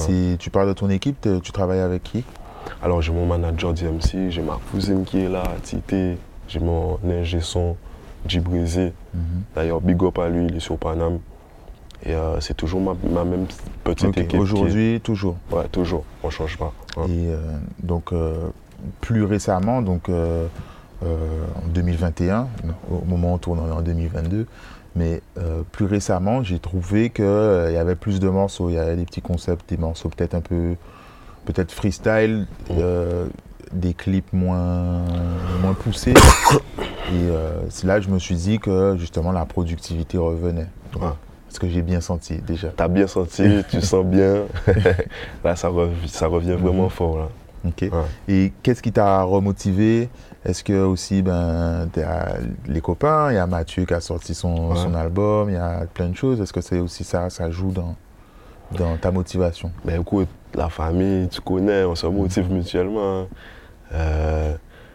Si 0.00 0.36
tu 0.38 0.50
parles 0.50 0.68
de 0.68 0.72
ton 0.74 0.90
équipe, 0.90 1.28
tu 1.42 1.52
travailles 1.52 1.80
avec 1.80 2.02
qui? 2.02 2.24
Alors, 2.82 3.00
j'ai 3.02 3.12
mon 3.12 3.26
manager 3.26 3.72
DMC, 3.72 4.30
j'ai 4.30 4.42
ma 4.42 4.58
cousine 4.70 5.04
qui 5.04 5.20
est 5.20 5.28
là, 5.28 5.42
Tité. 5.62 6.18
J'ai 6.48 6.60
mon 6.60 6.98
ingé 7.08 7.40
son, 7.40 7.76
Djibrezé. 8.26 8.92
D'ailleurs, 9.54 9.80
big 9.80 10.02
up 10.02 10.18
à 10.18 10.28
lui, 10.28 10.46
il 10.46 10.56
est 10.56 10.60
sur 10.60 10.76
Paname. 10.76 11.18
Et 12.04 12.14
euh, 12.14 12.38
c'est 12.40 12.54
toujours 12.54 12.80
ma, 12.80 12.94
ma 13.10 13.24
même 13.24 13.46
petite 13.84 14.16
équipe. 14.18 14.34
est- 14.34 14.38
Aujourd'hui, 14.38 15.00
toujours? 15.02 15.36
Ouais, 15.50 15.66
toujours, 15.68 16.04
on 16.22 16.28
change 16.30 16.58
pas. 16.58 16.72
hein. 16.98 17.06
Et 17.08 17.28
euh, 17.28 17.38
donc, 17.82 18.12
euh, 18.12 18.50
plus 19.00 19.24
récemment, 19.24 19.80
donc 19.80 20.08
en 21.64 21.68
2021, 21.68 22.48
au 22.90 23.04
moment 23.06 23.32
où 23.32 23.34
on 23.34 23.38
tourne 23.38 23.60
en 23.60 23.80
2022, 23.82 24.46
mais 24.94 25.20
euh, 25.38 25.62
plus 25.72 25.84
récemment, 25.86 26.42
j'ai 26.42 26.58
trouvé 26.58 27.10
qu'il 27.10 27.24
y 27.24 27.76
avait 27.76 27.96
plus 27.96 28.18
de 28.20 28.28
morceaux, 28.28 28.70
il 28.70 28.74
y 28.74 28.78
avait 28.78 28.96
des 28.96 29.04
petits 29.04 29.20
concepts, 29.22 29.68
des 29.68 29.76
morceaux 29.76 30.08
peut-être 30.08 30.34
un 30.34 30.40
peu, 30.40 30.74
peut-être 31.44 31.70
freestyle, 31.72 32.46
euh, 32.70 33.26
des 33.72 33.92
clips 33.94 34.32
moins, 34.32 35.02
moins 35.60 35.74
poussés. 35.74 36.14
Et 37.12 37.30
euh, 37.30 37.60
c'est 37.68 37.86
là 37.86 37.98
que 37.98 38.04
je 38.06 38.10
me 38.10 38.18
suis 38.18 38.34
dit 38.36 38.58
que 38.58 38.96
justement 38.98 39.32
la 39.32 39.44
productivité 39.44 40.18
revenait. 40.18 40.68
Ouais. 40.98 41.08
Ce 41.48 41.60
que 41.60 41.68
j'ai 41.68 41.82
bien 41.82 42.00
senti 42.00 42.38
déjà. 42.38 42.68
T'as 42.68 42.88
bien 42.88 43.06
senti, 43.06 43.42
tu 43.70 43.80
sens 43.80 44.04
bien. 44.04 44.42
là, 45.44 45.56
ça, 45.56 45.68
rev- 45.68 46.06
ça 46.06 46.26
revient 46.26 46.56
vraiment 46.58 46.88
fort. 46.88 47.18
Là. 47.18 47.28
Ok. 47.68 47.82
Ouais. 47.82 47.90
Et 48.28 48.52
qu'est-ce 48.62 48.82
qui 48.82 48.92
t'a 48.92 49.22
remotivé? 49.22 50.08
Est-ce 50.44 50.62
que 50.62 50.84
aussi, 50.84 51.22
ben, 51.22 51.88
t'as 51.92 52.36
les 52.66 52.80
copains, 52.80 53.30
il 53.32 53.34
y 53.34 53.38
a 53.38 53.46
Mathieu 53.46 53.84
qui 53.84 53.94
a 53.94 54.00
sorti 54.00 54.34
son, 54.34 54.70
Ouais. 54.70 54.76
son 54.76 54.94
album, 54.94 55.48
il 55.50 55.54
y 55.54 55.58
a 55.58 55.86
plein 55.92 56.08
de 56.08 56.14
choses. 56.16 56.40
Est-ce 56.40 56.52
que 56.52 56.60
c'est 56.60 56.78
aussi 56.78 57.02
ça, 57.04 57.30
ça 57.30 57.50
joue 57.50 57.72
dans, 57.72 57.94
dans 58.72 58.96
ta 58.96 59.10
motivation? 59.10 59.72
Ben 59.84 60.00
écoute, 60.00 60.28
la 60.54 60.68
famille, 60.68 61.28
tu 61.28 61.40
connais, 61.40 61.84
on 61.84 61.94
se 61.96 62.06
motive 62.06 62.50
mutuellement. 62.52 63.22
hein. 63.22 63.26
Euh, 63.92 64.54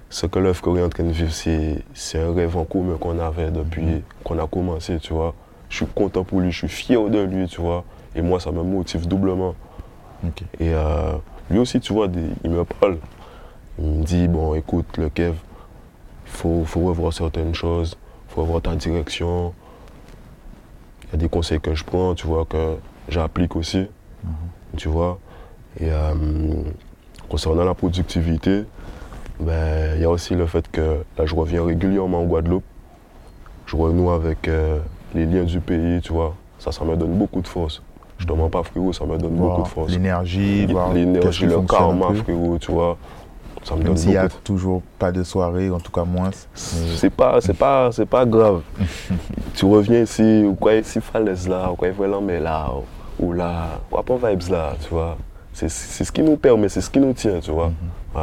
ce 0.09 0.25
que 0.25 0.39
l'œuvre 0.39 0.61
qu'on 0.61 0.75
est 0.75 0.83
en 0.83 0.89
train 0.89 1.03
de 1.05 1.11
vivre, 1.11 1.31
c'est 1.31 1.83
c'est 1.93 2.19
un 2.19 2.33
rêve 2.33 2.57
en 2.57 2.65
commun 2.65 2.97
qu'on 2.99 3.17
avait 3.19 3.49
depuis 3.51 4.03
qu'on 4.23 4.37
a 4.39 4.47
commencé, 4.47 4.97
tu 4.99 5.13
vois. 5.13 5.33
Je 5.69 5.77
suis 5.77 5.85
content 5.85 6.23
pour 6.25 6.41
lui, 6.41 6.51
je 6.51 6.57
suis 6.57 6.67
fier 6.67 7.09
de 7.09 7.19
lui, 7.21 7.47
tu 7.47 7.61
vois. 7.61 7.85
Et 8.13 8.21
moi, 8.21 8.41
ça 8.41 8.51
me 8.51 8.61
motive 8.61 9.07
doublement. 9.07 9.55
Et 10.59 10.73
euh, 10.73 11.13
lui 11.49 11.59
aussi, 11.59 11.79
tu 11.79 11.93
vois, 11.93 12.07
il 12.43 12.49
me 12.49 12.63
parle. 12.63 12.97
Il 13.79 13.85
me 13.85 14.03
dit, 14.03 14.27
bon, 14.27 14.53
écoute, 14.53 14.97
le 14.97 15.09
Kev, 15.09 15.33
il 16.25 16.31
faut, 16.31 16.63
faut 16.65 16.81
revoir 16.81 17.13
certaines 17.13 17.55
choses, 17.55 17.97
il 18.29 18.33
faut 18.33 18.41
revoir 18.41 18.61
ta 18.61 18.75
direction. 18.75 19.53
Il 21.03 21.11
y 21.11 21.15
a 21.15 21.17
des 21.17 21.29
conseils 21.29 21.59
que 21.59 21.73
je 21.73 21.83
prends, 21.83 22.13
tu 22.15 22.27
vois, 22.27 22.45
que 22.45 22.75
j'applique 23.09 23.55
aussi, 23.55 23.87
tu 24.77 24.87
vois. 24.87 25.19
Et 25.79 25.89
euh, 25.89 26.13
concernant 27.29 27.63
la 27.63 27.73
productivité, 27.73 28.65
ben, 29.39 29.95
il 29.95 30.01
y 30.01 30.05
a 30.05 30.09
aussi 30.09 30.35
le 30.35 30.45
fait 30.45 30.69
que 30.69 31.03
là, 31.17 31.25
je 31.25 31.33
reviens 31.35 31.63
régulièrement 31.65 32.21
en 32.21 32.25
Guadeloupe. 32.25 32.63
Je 33.65 33.75
renoue 33.75 34.11
avec 34.11 34.47
euh, 34.47 34.79
les 35.15 35.25
liens 35.25 35.43
du 35.43 35.59
pays, 35.59 36.01
tu 36.01 36.13
vois. 36.13 36.35
Ça, 36.59 36.71
ça 36.71 36.83
me 36.85 36.95
donne 36.95 37.17
beaucoup 37.17 37.41
de 37.41 37.47
force. 37.47 37.81
Je 38.21 38.27
te 38.27 38.33
mens 38.33 38.49
pas, 38.49 38.61
frérot, 38.61 38.93
ça 38.93 39.03
me 39.03 39.17
donne 39.17 39.35
beaucoup 39.35 39.63
de 39.63 39.67
force. 39.67 39.91
L'énergie, 39.91 40.67
L'énergie, 40.93 41.47
le 41.47 41.61
karma, 41.61 42.13
frérot, 42.13 42.59
tu 42.59 42.71
vois. 42.71 42.95
Ça 43.63 43.73
me 43.73 43.79
Même 43.79 43.87
donne 43.87 43.97
s'il 43.97 44.11
n'y 44.11 44.17
a 44.17 44.27
de 44.27 44.33
toujours 44.43 44.83
pas 44.99 45.11
de 45.11 45.23
soirée, 45.23 45.71
en 45.71 45.79
tout 45.79 45.91
cas 45.91 46.03
moins. 46.03 46.29
mais- 46.29 46.95
c'est 46.95 47.09
pas, 47.09 47.41
c'est 47.41 47.55
pas, 47.55 47.91
c'est 47.91 48.05
pas 48.05 48.23
grave. 48.25 48.61
tu 49.55 49.65
reviens 49.65 50.01
ici, 50.01 50.43
ou 50.45 50.53
quoi 50.53 50.75
ici 50.75 51.01
falaise 51.01 51.47
là, 51.47 51.71
ou 51.71 51.75
quoi 51.75 51.87
mais 52.21 52.39
là, 52.39 52.69
ou 53.19 53.33
là, 53.33 53.79
ou 53.91 53.97
à 53.97 54.03
pas 54.03 54.17
vibes 54.17 54.49
là, 54.51 54.73
tu 54.79 54.89
vois. 54.89 55.17
C'est, 55.53 55.69
ce 55.69 56.11
qui 56.11 56.21
nous 56.21 56.37
permet, 56.37 56.69
c'est 56.69 56.81
ce 56.81 56.89
qui 56.91 56.99
nous 56.99 57.13
tient, 57.13 57.39
tu 57.39 57.51
vois. 57.51 57.69
Mhm. 57.69 58.21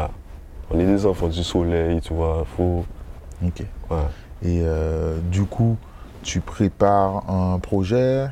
On 0.71 0.79
est 0.79 0.87
des 0.87 1.07
enfants 1.07 1.29
du 1.29 1.43
soleil, 1.43 2.01
tu 2.01 2.15
vois. 2.15 2.45
Faut, 2.57 2.85
Ok. 3.45 3.63
ouais. 3.91 3.97
Et 4.43 4.61
euh, 4.63 5.19
du 5.31 5.43
coup, 5.45 5.77
tu 6.23 6.41
prépares 6.41 7.29
un 7.29 7.59
projet? 7.59 8.29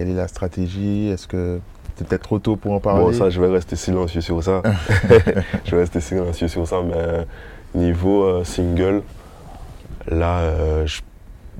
Quelle 0.00 0.08
est 0.08 0.14
la 0.14 0.28
stratégie? 0.28 1.08
Est-ce 1.08 1.28
que 1.28 1.60
c'est 1.94 2.06
peut-être 2.08 2.22
trop 2.22 2.38
tôt 2.38 2.56
pour 2.56 2.72
en 2.72 2.80
parler? 2.80 3.04
Bon, 3.04 3.12
ça, 3.12 3.28
je 3.28 3.38
vais 3.38 3.48
rester 3.48 3.76
silencieux 3.76 4.22
sur 4.22 4.42
ça. 4.42 4.62
je 5.66 5.72
vais 5.72 5.82
rester 5.82 6.00
silencieux 6.00 6.48
sur 6.48 6.66
ça, 6.66 6.76
mais 6.82 7.26
niveau 7.78 8.22
euh, 8.22 8.42
single, 8.42 9.02
là, 10.08 10.38
euh, 10.38 10.86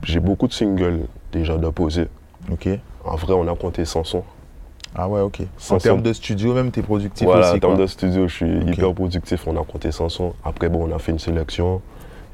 j'ai 0.05 0.21
beaucoup 0.21 0.49
de 0.49 0.55
singles 0.55 1.01
déjà 1.33 1.59
déposés. 1.59 2.09
Ok. 2.51 2.67
En 3.05 3.17
vrai, 3.17 3.35
on 3.35 3.47
a 3.47 3.55
compté 3.55 3.85
Samson. 3.85 4.23
Ah 4.95 5.07
ouais, 5.07 5.21
ok. 5.21 5.43
Sans 5.59 5.75
En 5.75 5.79
termes 5.79 6.01
de 6.01 6.15
studio, 6.15 6.55
même, 6.55 6.71
tu 6.73 6.81
es 6.81 6.83
productif 6.83 7.27
Voilà, 7.27 7.49
aussi. 7.49 7.57
en 7.57 7.61
termes 7.61 7.77
de 7.77 7.87
studio, 7.87 8.27
je 8.27 8.35
suis 8.35 8.59
hyper 8.73 8.95
productif. 8.95 9.47
On 9.47 9.61
a 9.61 9.65
compté 9.67 9.93
Samson. 9.93 10.33
Après, 10.47 10.71
bon, 10.71 10.89
on 10.91 10.97
a 10.97 10.99
fait 10.99 11.13
une 11.13 11.19
sélection. 11.19 11.83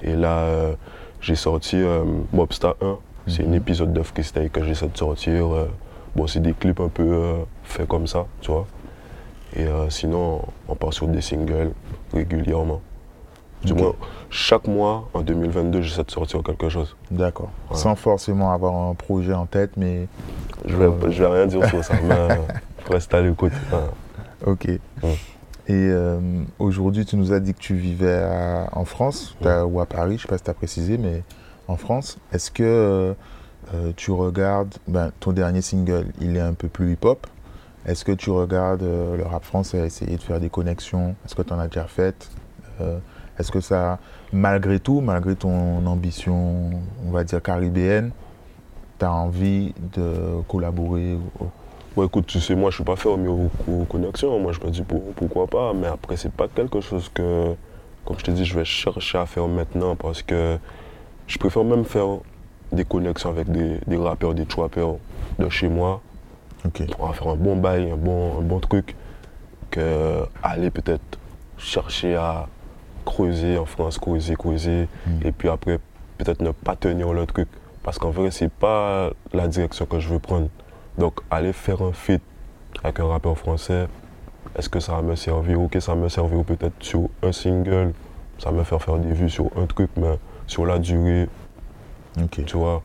Et 0.04 0.14
là, 0.14 0.38
euh, 0.38 0.72
j'ai 1.20 1.34
sorti 1.34 1.74
euh, 1.74 2.04
Mobstar 2.32 2.76
1. 2.80 2.96
C'est 3.26 3.42
Mhm. 3.42 3.50
un 3.50 3.56
épisode 3.56 3.92
de 3.92 4.02
freestyle 4.04 4.50
que 4.50 4.62
j'essaie 4.62 4.86
de 4.86 4.96
sortir. 4.96 5.52
euh, 5.52 5.66
bon, 6.16 6.26
c'est 6.26 6.40
des 6.40 6.52
clips 6.54 6.80
un 6.80 6.88
peu 6.88 7.02
euh, 7.04 7.34
faits 7.64 7.86
comme 7.86 8.06
ça, 8.06 8.26
tu 8.40 8.50
vois. 8.50 8.66
Et 9.54 9.64
euh, 9.66 9.88
sinon, 9.90 10.42
on 10.68 10.74
part 10.74 10.92
sur 10.92 11.06
des 11.08 11.20
singles 11.20 11.72
régulièrement. 12.12 12.80
Du 13.64 13.72
moins, 13.74 13.94
chaque 14.30 14.66
mois, 14.68 15.08
en 15.14 15.22
2022, 15.22 15.80
j'essaie 15.82 16.04
de 16.04 16.10
sortir 16.10 16.42
quelque 16.42 16.68
chose. 16.68 16.94
D'accord. 17.10 17.50
Sans 17.72 17.96
forcément 17.96 18.52
avoir 18.52 18.74
un 18.74 18.94
projet 18.94 19.32
en 19.32 19.46
tête, 19.46 19.72
mais 19.76 20.06
Je 20.66 20.76
vais, 20.76 20.88
je 21.12 21.22
vais 21.22 21.28
rien 21.28 21.46
dire 21.46 21.64
sur 21.68 21.82
ça, 21.84 21.94
mais 22.02 22.14
euh, 22.14 22.28
reste 22.90 23.12
à 23.14 23.20
l'écoute. 23.22 23.52
hein. 23.72 23.80
ok. 24.46 24.68
Et 24.68 24.78
euh, 25.70 26.20
aujourd'hui, 26.60 27.04
tu 27.06 27.16
nous 27.16 27.32
as 27.32 27.40
dit 27.40 27.54
que 27.54 27.58
tu 27.60 27.74
vivais 27.74 28.12
à- 28.22 28.68
en 28.72 28.84
France 28.84 29.36
ou 29.42 29.80
à 29.80 29.86
Paris, 29.86 30.10
je 30.10 30.14
ne 30.14 30.18
sais 30.22 30.28
pas 30.28 30.38
si 30.38 30.44
tu 30.44 30.50
as 30.50 30.54
précisé, 30.54 30.96
mais 30.98 31.22
en 31.66 31.76
France. 31.76 32.18
Est-ce 32.32 32.50
que 32.52 33.14
euh, 33.74 33.92
tu 33.96 34.10
regardes 34.12 34.74
ben, 34.88 35.10
ton 35.20 35.32
dernier 35.32 35.60
single, 35.62 36.06
il 36.20 36.36
est 36.36 36.40
un 36.40 36.54
peu 36.54 36.68
plus 36.68 36.92
hip-hop 36.92 37.26
Est-ce 37.86 38.04
que 38.04 38.12
tu 38.12 38.30
regardes 38.30 38.82
euh, 38.82 39.16
le 39.16 39.24
rap 39.24 39.44
français, 39.44 39.78
essayer 39.86 40.16
de 40.16 40.22
faire 40.22 40.40
des 40.40 40.50
connexions? 40.50 41.14
Est-ce 41.24 41.34
que 41.34 41.42
tu 41.42 41.52
en 41.52 41.58
as 41.58 41.68
déjà 41.68 41.84
fait 41.86 42.28
Euh, 42.80 42.98
Est-ce 43.38 43.50
que 43.52 43.60
ça, 43.60 43.98
malgré 44.32 44.78
tout, 44.80 45.00
malgré 45.00 45.34
ton 45.36 45.84
ambition, 45.86 46.70
on 47.06 47.10
va 47.10 47.22
dire 47.24 47.42
caribéenne, 47.42 48.10
tu 48.98 49.04
as 49.04 49.12
envie 49.12 49.74
de 49.94 50.40
collaborer 50.48 51.14
ou- 51.14 51.46
Ouais, 51.96 52.04
écoute, 52.06 52.26
tu 52.26 52.40
sais, 52.40 52.54
moi, 52.54 52.68
je 52.70 52.76
suis 52.76 52.84
pas 52.84 52.96
fermé 52.96 53.26
aux, 53.28 53.50
aux 53.68 53.84
connexions. 53.84 54.38
Moi, 54.38 54.52
je 54.52 54.60
me 54.60 54.70
dis 54.70 54.82
pour- 54.82 55.12
pourquoi 55.14 55.46
pas? 55.46 55.72
Mais 55.74 55.86
après, 55.86 56.16
c'est 56.16 56.30
pas 56.32 56.46
quelque 56.48 56.80
chose 56.82 57.08
que, 57.12 57.54
comme 58.04 58.18
je 58.18 58.24
te 58.24 58.30
dis, 58.30 58.44
je 58.44 58.54
vais 58.58 58.64
chercher 58.66 59.16
à 59.18 59.24
faire 59.26 59.48
maintenant 59.48 59.96
parce 59.96 60.20
que 60.22 60.58
je 61.26 61.38
préfère 61.38 61.64
même 61.64 61.84
faire 61.86 62.18
des 62.72 62.84
connexions 62.84 63.30
avec 63.30 63.50
des, 63.50 63.78
des 63.86 63.96
rappeurs, 63.96 64.34
des 64.34 64.46
trappers 64.46 64.96
de 65.38 65.48
chez 65.48 65.68
moi. 65.68 66.00
Ok. 66.64 66.82
On 66.98 67.06
va 67.06 67.12
faire 67.12 67.28
un 67.28 67.36
bon 67.36 67.56
bail, 67.56 67.90
un 67.90 67.96
bon, 67.96 68.38
un 68.38 68.42
bon 68.42 68.60
truc. 68.60 68.96
Que 69.70 70.22
aller 70.42 70.70
peut-être 70.70 71.18
chercher 71.58 72.16
à 72.16 72.48
creuser 73.04 73.58
en 73.58 73.66
France, 73.66 73.98
creuser, 73.98 74.36
creuser. 74.36 74.88
Mm. 75.06 75.26
Et 75.26 75.32
puis 75.32 75.48
après, 75.48 75.78
peut-être 76.18 76.40
ne 76.40 76.50
pas 76.50 76.76
tenir 76.76 77.12
le 77.12 77.26
truc. 77.26 77.48
Parce 77.82 77.98
qu'en 77.98 78.10
vrai, 78.10 78.30
c'est 78.30 78.50
pas 78.50 79.10
la 79.32 79.46
direction 79.48 79.86
que 79.86 80.00
je 80.00 80.08
veux 80.08 80.18
prendre. 80.18 80.48
Donc, 80.98 81.20
aller 81.30 81.52
faire 81.52 81.82
un 81.82 81.92
feat 81.92 82.22
avec 82.82 83.00
un 83.00 83.06
rappeur 83.06 83.36
français, 83.38 83.86
est-ce 84.56 84.68
que 84.68 84.80
ça 84.80 84.92
va 84.92 85.02
me 85.02 85.14
servir? 85.14 85.60
Ok, 85.60 85.76
ça 85.80 85.94
va 85.94 86.00
me 86.00 86.08
servir 86.08 86.42
peut-être 86.44 86.74
sur 86.80 87.08
un 87.22 87.32
single, 87.32 87.92
ça 88.38 88.50
va 88.50 88.58
me 88.58 88.64
faire 88.64 88.82
faire 88.82 88.98
des 88.98 89.12
vues 89.12 89.30
sur 89.30 89.50
un 89.56 89.66
truc, 89.66 89.90
mais 89.96 90.18
sur 90.46 90.66
la 90.66 90.78
durée, 90.78 91.28
Tu 92.30 92.56
vois, 92.56 92.82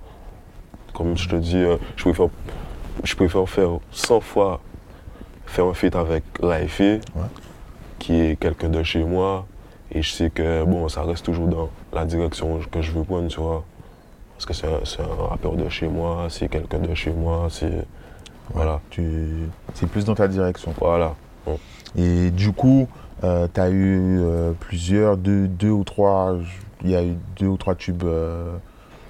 comme 0.94 1.18
je 1.18 1.30
te 1.30 1.36
dis, 1.36 1.58
euh, 1.58 1.78
je 1.96 2.04
préfère 2.04 2.28
je 3.04 3.16
préfère 3.16 3.48
faire 3.48 3.70
100 3.92 4.20
fois 4.20 4.60
faire 5.46 5.66
un 5.66 5.74
feat 5.74 5.96
avec 5.96 6.24
Raifé, 6.42 7.00
Ouais. 7.16 7.22
qui 8.00 8.20
est 8.20 8.36
quelqu'un 8.40 8.70
de 8.70 8.84
chez 8.84 9.04
moi. 9.04 9.46
Et 9.94 10.02
je 10.02 10.12
sais 10.12 10.30
que 10.30 10.64
bon, 10.66 10.88
ça 10.90 11.04
reste 11.04 11.26
toujours 11.26 11.48
dans 11.48 11.70
la 11.94 12.06
direction 12.06 12.60
que 12.72 12.82
je 12.82 12.92
veux 12.92 13.04
prendre, 13.04 13.28
tu 13.28 13.40
vois. 13.40 13.64
Parce 14.36 14.46
que 14.46 14.54
c'est 14.54 15.02
un, 15.02 15.26
rappeur 15.30 15.54
de 15.56 15.68
chez 15.70 15.88
moi, 15.88 16.28
c'est 16.30 16.48
quelqu'un 16.50 16.80
de 16.80 16.94
chez 16.94 17.12
moi, 17.12 17.48
c'est. 17.50 17.86
Voilà. 18.54 18.82
Tu... 18.90 19.48
C'est 19.74 19.88
plus 19.88 20.04
dans 20.06 20.16
ta 20.16 20.28
direction. 20.28 20.74
Voilà. 20.80 21.16
Et 21.98 22.32
du 22.32 22.52
coup, 22.52 22.88
tu 23.22 23.28
as 23.28 23.70
eu 23.70 24.20
euh, 24.20 24.52
plusieurs, 24.60 25.16
deux, 25.18 25.48
deux 25.48 25.70
ou 25.70 25.84
trois, 25.84 26.38
il 26.84 26.90
y 26.90 26.96
a 26.96 27.04
eu 27.04 27.16
deux 27.40 27.48
ou 27.48 27.58
trois 27.58 27.76
tubes. 27.76 28.04
euh, 28.04 28.58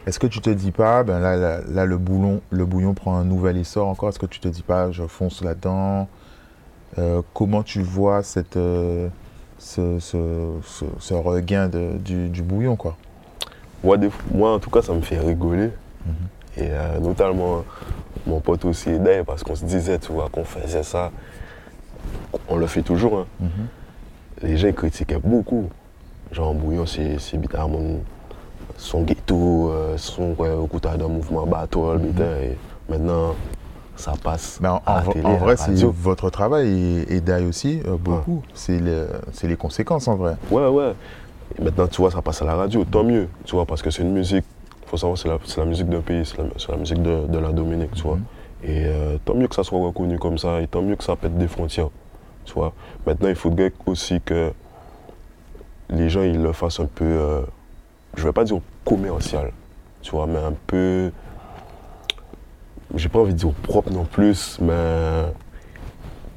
Est-ce 0.07 0.19
que 0.19 0.27
tu 0.27 0.41
te 0.41 0.49
dis 0.49 0.71
pas, 0.71 1.03
ben 1.03 1.19
là, 1.19 1.35
là, 1.35 1.59
là, 1.69 1.85
le, 1.85 1.97
bouillon, 1.97 2.41
le 2.49 2.65
bouillon 2.65 2.93
prend 2.93 3.15
un 3.17 3.23
nouvel 3.23 3.57
essor 3.57 3.87
encore, 3.87 4.09
est-ce 4.09 4.19
que 4.19 4.25
tu 4.25 4.39
te 4.39 4.47
dis 4.47 4.63
pas, 4.63 4.91
je 4.91 5.03
fonce 5.03 5.43
là-dedans? 5.43 6.07
Euh, 6.97 7.21
Comment 7.33 7.61
tu 7.63 7.81
vois 7.83 8.23
cette, 8.23 8.57
euh, 8.57 9.07
ce, 9.59 9.99
ce- 9.99 10.57
ce- 10.65 10.85
ce 10.99 11.13
regain 11.13 11.67
de- 11.69 11.97
du, 11.97 12.29
du 12.29 12.41
bouillon 12.41 12.75
quoi? 12.75 12.97
Moi, 13.83 13.97
des 13.97 14.09
moi, 14.33 14.53
en 14.53 14.59
tout 14.59 14.69
cas, 14.71 14.81
ça 14.81 14.93
me 14.93 15.01
fait 15.01 15.19
rigoler. 15.19 15.69
Mhm. 16.05 16.13
Et 16.57 16.67
euh, 16.71 16.99
notamment, 16.99 17.63
mon 18.27 18.39
pote 18.39 18.65
aussi, 18.65 18.97
Day, 18.99 19.23
parce 19.25 19.43
qu'on 19.43 19.55
se 19.55 19.65
disait, 19.65 19.99
tu 19.99 20.11
vois, 20.11 20.29
qu'on 20.29 20.43
faisait 20.43 20.83
ça. 20.83 21.11
On 22.49 22.55
le 22.57 22.67
fait 22.67 22.81
toujours, 22.81 23.19
hein. 23.19 23.25
Mhm. 23.39 23.49
les 24.43 24.57
gens 24.57 24.71
critiquaient 24.73 25.19
beaucoup. 25.23 25.69
Genre, 26.31 26.53
Bouillon, 26.55 26.85
c'est 26.85 27.19
c'est 27.19 27.37
Bitamon, 27.37 28.01
son 28.81 29.03
ghetto, 29.03 29.69
euh, 29.69 29.95
son 29.97 30.33
côté 30.69 30.89
d'un 30.97 31.07
mouvement 31.07 31.45
battle, 31.45 31.99
putain, 32.01 32.23
et 32.41 32.57
maintenant, 32.89 33.35
ça 33.95 34.13
passe 34.21 34.57
Ben, 34.59 34.81
en, 34.85 34.95
à 34.95 35.01
télé, 35.03 35.23
en 35.23 35.35
vrai, 35.37 35.55
c'est 35.55 35.83
votre 35.83 36.31
travail 36.31 36.67
et, 37.07 37.15
et 37.15 37.21
Dai 37.21 37.45
aussi, 37.45 37.79
euh, 37.85 37.95
beaucoup. 37.95 38.41
C'est 38.55 38.79
le- 38.79 39.07
c'est 39.33 39.47
les 39.47 39.55
conséquences 39.55 40.07
en 40.07 40.15
vrai. 40.15 40.35
Ouais, 40.49 40.67
ouais. 40.67 40.93
Et 41.59 41.61
maintenant, 41.63 41.85
tu 41.87 42.01
vois, 42.01 42.09
ça 42.09 42.23
passe 42.23 42.41
à 42.41 42.45
la 42.45 42.55
radio, 42.55 42.83
tant 42.83 43.03
mieux, 43.03 43.27
tu 43.45 43.55
vois, 43.55 43.65
parce 43.65 43.83
que 43.83 43.91
c'est 43.91 44.01
une 44.01 44.13
musique, 44.13 44.45
faut 44.87 44.97
savoir, 44.97 45.17
c'est 45.17 45.27
la, 45.59 45.65
musique 45.65 45.87
d'un 45.87 46.01
pays, 46.01 46.25
c'est 46.25 46.69
la, 46.69 46.77
musique 46.77 47.03
de, 47.03 47.27
de 47.27 47.37
la 47.37 47.51
Dominique, 47.51 47.91
tu 47.93 48.01
vois. 48.01 48.15
Mhm. 48.15 48.23
Et 48.63 48.83
euh, 48.87 49.17
tant 49.23 49.35
mieux 49.35 49.47
que 49.47 49.55
ça 49.55 49.63
soit 49.63 49.79
reconnu 49.79 50.17
comme 50.17 50.39
ça, 50.39 50.59
et 50.59 50.67
tant 50.67 50.81
mieux 50.81 50.95
que 50.95 51.03
ça 51.03 51.15
pète 51.15 51.37
des 51.37 51.47
frontières, 51.47 51.89
tu 52.45 52.53
vois. 52.53 52.73
Maintenant, 53.05 53.29
il 53.29 53.35
faudrait 53.35 53.71
aussi 53.85 54.19
que 54.21 54.51
les 55.91 56.09
gens, 56.09 56.23
ils 56.23 56.41
le 56.41 56.51
fassent 56.51 56.79
un 56.79 56.85
peu, 56.87 57.05
euh, 57.05 57.41
je 58.15 58.23
vais 58.23 58.33
pas 58.33 58.43
dire 58.43 58.59
commercial, 58.85 59.51
tu 60.01 60.11
vois, 60.11 60.27
mais 60.27 60.39
un 60.39 60.53
peu, 60.67 61.11
j'ai 62.95 63.09
pas 63.09 63.19
envie 63.19 63.33
de 63.33 63.37
dire 63.39 63.51
propre 63.63 63.89
non 63.91 64.03
plus, 64.05 64.57
mais 64.61 65.23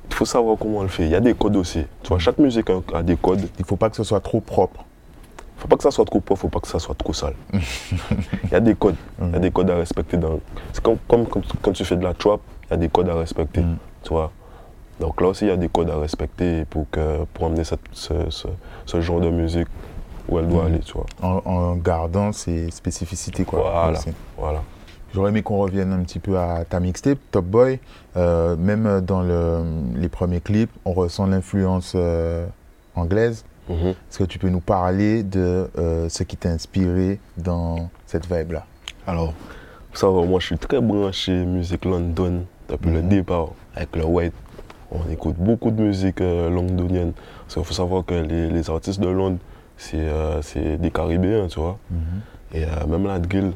il 0.08 0.14
faut 0.14 0.24
savoir 0.24 0.56
comment 0.58 0.78
on 0.78 0.82
le 0.82 0.88
fait. 0.88 1.04
Il 1.04 1.10
y 1.10 1.14
a 1.16 1.20
des 1.20 1.34
codes 1.34 1.56
aussi, 1.56 1.84
tu 2.02 2.08
vois, 2.08 2.18
chaque 2.18 2.38
musique 2.38 2.68
a, 2.94 3.02
des 3.02 3.16
codes. 3.16 3.48
Il 3.58 3.64
faut 3.64 3.76
pas 3.76 3.90
que 3.90 3.96
ce 3.96 4.04
soit 4.04 4.20
trop 4.20 4.40
propre. 4.40 4.84
Faut 5.56 5.68
pas 5.68 5.76
que 5.76 5.82
ça 5.82 5.90
soit 5.90 6.04
trop 6.04 6.20
propre, 6.20 6.42
faut 6.42 6.48
pas 6.48 6.60
que 6.60 6.68
ça 6.68 6.78
soit 6.78 6.94
trop 6.94 7.12
sale. 7.12 7.34
Il 7.52 8.50
y 8.52 8.54
a 8.54 8.60
des 8.60 8.74
codes, 8.74 8.96
il 9.20 9.30
y 9.32 9.36
a 9.36 9.38
des 9.38 9.50
codes 9.50 9.70
à 9.70 9.76
respecter. 9.76 10.16
Dans... 10.18 10.38
C'est 10.72 10.82
comme, 10.82 10.98
comme 11.08 11.26
quand, 11.26 11.40
quand 11.62 11.72
tu 11.72 11.84
fais 11.84 11.96
de 11.96 12.04
la 12.04 12.12
trap, 12.12 12.40
il 12.66 12.70
y 12.72 12.74
a 12.74 12.76
des 12.76 12.88
codes 12.88 13.08
à 13.08 13.14
respecter, 13.14 13.62
Mm. 13.62 13.76
tu 14.02 14.10
vois. 14.10 14.30
Donc 15.00 15.20
là 15.20 15.28
aussi, 15.28 15.46
il 15.46 15.48
y 15.48 15.50
a 15.50 15.56
des 15.56 15.68
codes 15.68 15.88
à 15.90 15.96
respecter 15.98 16.64
pour, 16.66 16.86
que, 16.90 17.24
pour 17.32 17.46
amener 17.46 17.64
cette- 17.64 17.80
ce, 17.92 18.12
ce- 18.30 18.48
ce 18.84 19.00
genre 19.00 19.20
de 19.20 19.30
musique 19.30 19.66
où 20.28 20.38
elle 20.38 20.48
doit 20.48 20.64
Mm. 20.64 20.66
aller, 20.66 20.78
tu 20.80 20.92
vois. 20.94 21.06
En, 21.22 21.42
en 21.44 21.76
gardant 21.76 22.32
ses 22.32 22.70
spécificités. 22.70 23.44
Quoi, 23.44 23.92
Voilà. 24.38 24.62
J'aurais 25.14 25.30
aimé 25.30 25.42
qu'on 25.42 25.58
revienne 25.58 25.92
un 25.92 26.02
petit 26.02 26.18
peu 26.18 26.38
à 26.38 26.64
ta 26.64 26.80
mixtape, 26.80 27.18
Top 27.30 27.44
Boy. 27.44 27.78
Euh, 28.16 28.56
même 28.56 29.00
dans 29.00 29.22
le- 29.22 29.62
les 29.94 30.08
premiers 30.08 30.40
clips, 30.40 30.70
on 30.84 30.92
ressent 30.92 31.26
l'influence 31.26 31.92
euh, 31.94 32.46
anglaise. 32.96 33.44
Mhm. 33.68 33.88
Est-ce 33.90 34.18
que 34.18 34.24
tu 34.24 34.38
peux 34.40 34.48
nous 34.48 34.60
parler 34.60 35.22
de 35.22 35.70
euh, 35.78 36.08
ce 36.08 36.22
qui 36.24 36.36
t'a 36.36 36.48
inspiré 36.50 37.20
dans 37.36 37.88
cette 38.06 38.26
vibe-là? 38.30 38.66
Alors, 39.06 39.32
faut 39.92 39.98
savoir, 39.98 40.24
moi 40.26 40.40
je 40.40 40.46
suis 40.46 40.58
très 40.58 40.80
branché 40.80 41.32
musique 41.44 41.84
London 41.84 42.44
depuis 42.68 42.90
le 42.90 43.00
Mhm. 43.02 43.08
départ. 43.08 43.48
Avec 43.76 43.94
le 43.96 44.04
White, 44.04 44.34
on 44.90 45.08
écoute 45.10 45.36
beaucoup 45.38 45.70
de 45.70 45.80
musique 45.82 46.18
londonienne. 46.20 47.12
Parce 47.42 47.54
qu'il 47.54 47.64
faut 47.64 47.72
savoir 47.72 48.04
que 48.04 48.14
les, 48.14 48.50
les 48.50 48.68
artistes 48.70 49.00
de 49.00 49.08
Londres, 49.08 49.38
c'est 49.76 49.96
euh, 49.98 50.40
c'est 50.42 50.76
des 50.76 50.90
Caribéens, 50.90 51.46
tu 51.48 51.60
vois. 51.60 51.78
Et 52.52 52.64
euh, 52.64 52.86
même 52.86 53.06
la 53.06 53.18
drill, 53.18 53.52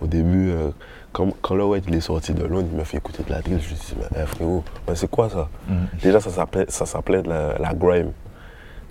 au 0.00 0.06
début, 0.06 0.50
euh, 0.50 0.70
quand, 1.12 1.28
quand 1.40 1.54
le 1.54 1.64
White 1.64 1.84
il 1.88 1.94
est 1.94 2.00
sorti 2.00 2.32
de 2.34 2.44
Londres, 2.44 2.68
il 2.72 2.76
m'a 2.76 2.84
fait 2.84 2.96
écouter 2.98 3.22
de 3.22 3.30
la 3.30 3.40
drill. 3.40 3.60
Je 3.60 3.70
me 3.70 3.76
suis 3.76 3.94
dit, 3.94 4.00
mais 4.00 4.20
eh, 4.22 4.26
frérot, 4.26 4.64
c'est 4.94 5.10
quoi 5.10 5.28
ça? 5.30 5.48
Mhm. 5.68 5.86
Déjà, 6.02 6.20
ça 6.20 6.86
s'appelait 6.86 7.22
la, 7.22 7.58
la 7.58 7.74
grime. 7.74 8.12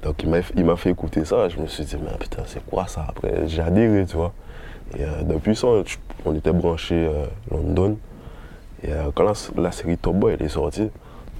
Donc, 0.03 0.23
il 0.23 0.65
m'a 0.65 0.75
fait 0.75 0.91
écouter 0.91 1.25
ça. 1.25 1.49
Je 1.49 1.59
me 1.59 1.67
suis 1.67 1.83
dit, 1.83 1.97
mais 2.01 2.15
putain, 2.17 2.43
c'est 2.45 2.63
quoi 2.65 2.87
ça? 2.87 3.05
Après, 3.09 3.47
j'ai 3.47 3.61
adhéré, 3.61 4.05
tu 4.05 4.15
vois. 4.15 4.33
Et 4.97 5.03
euh, 5.03 5.23
depuis 5.23 5.55
ça, 5.55 5.67
on 6.25 6.33
était 6.35 6.53
branchés 6.53 7.07
euh, 7.07 7.25
London. 7.51 7.97
Et 8.83 8.91
euh, 8.91 9.09
quand 9.13 9.23
la, 9.23 9.33
la 9.61 9.71
série 9.71 9.97
Top 9.97 10.15
Boy 10.15 10.35
elle 10.39 10.45
est 10.45 10.49
sortie, 10.49 10.89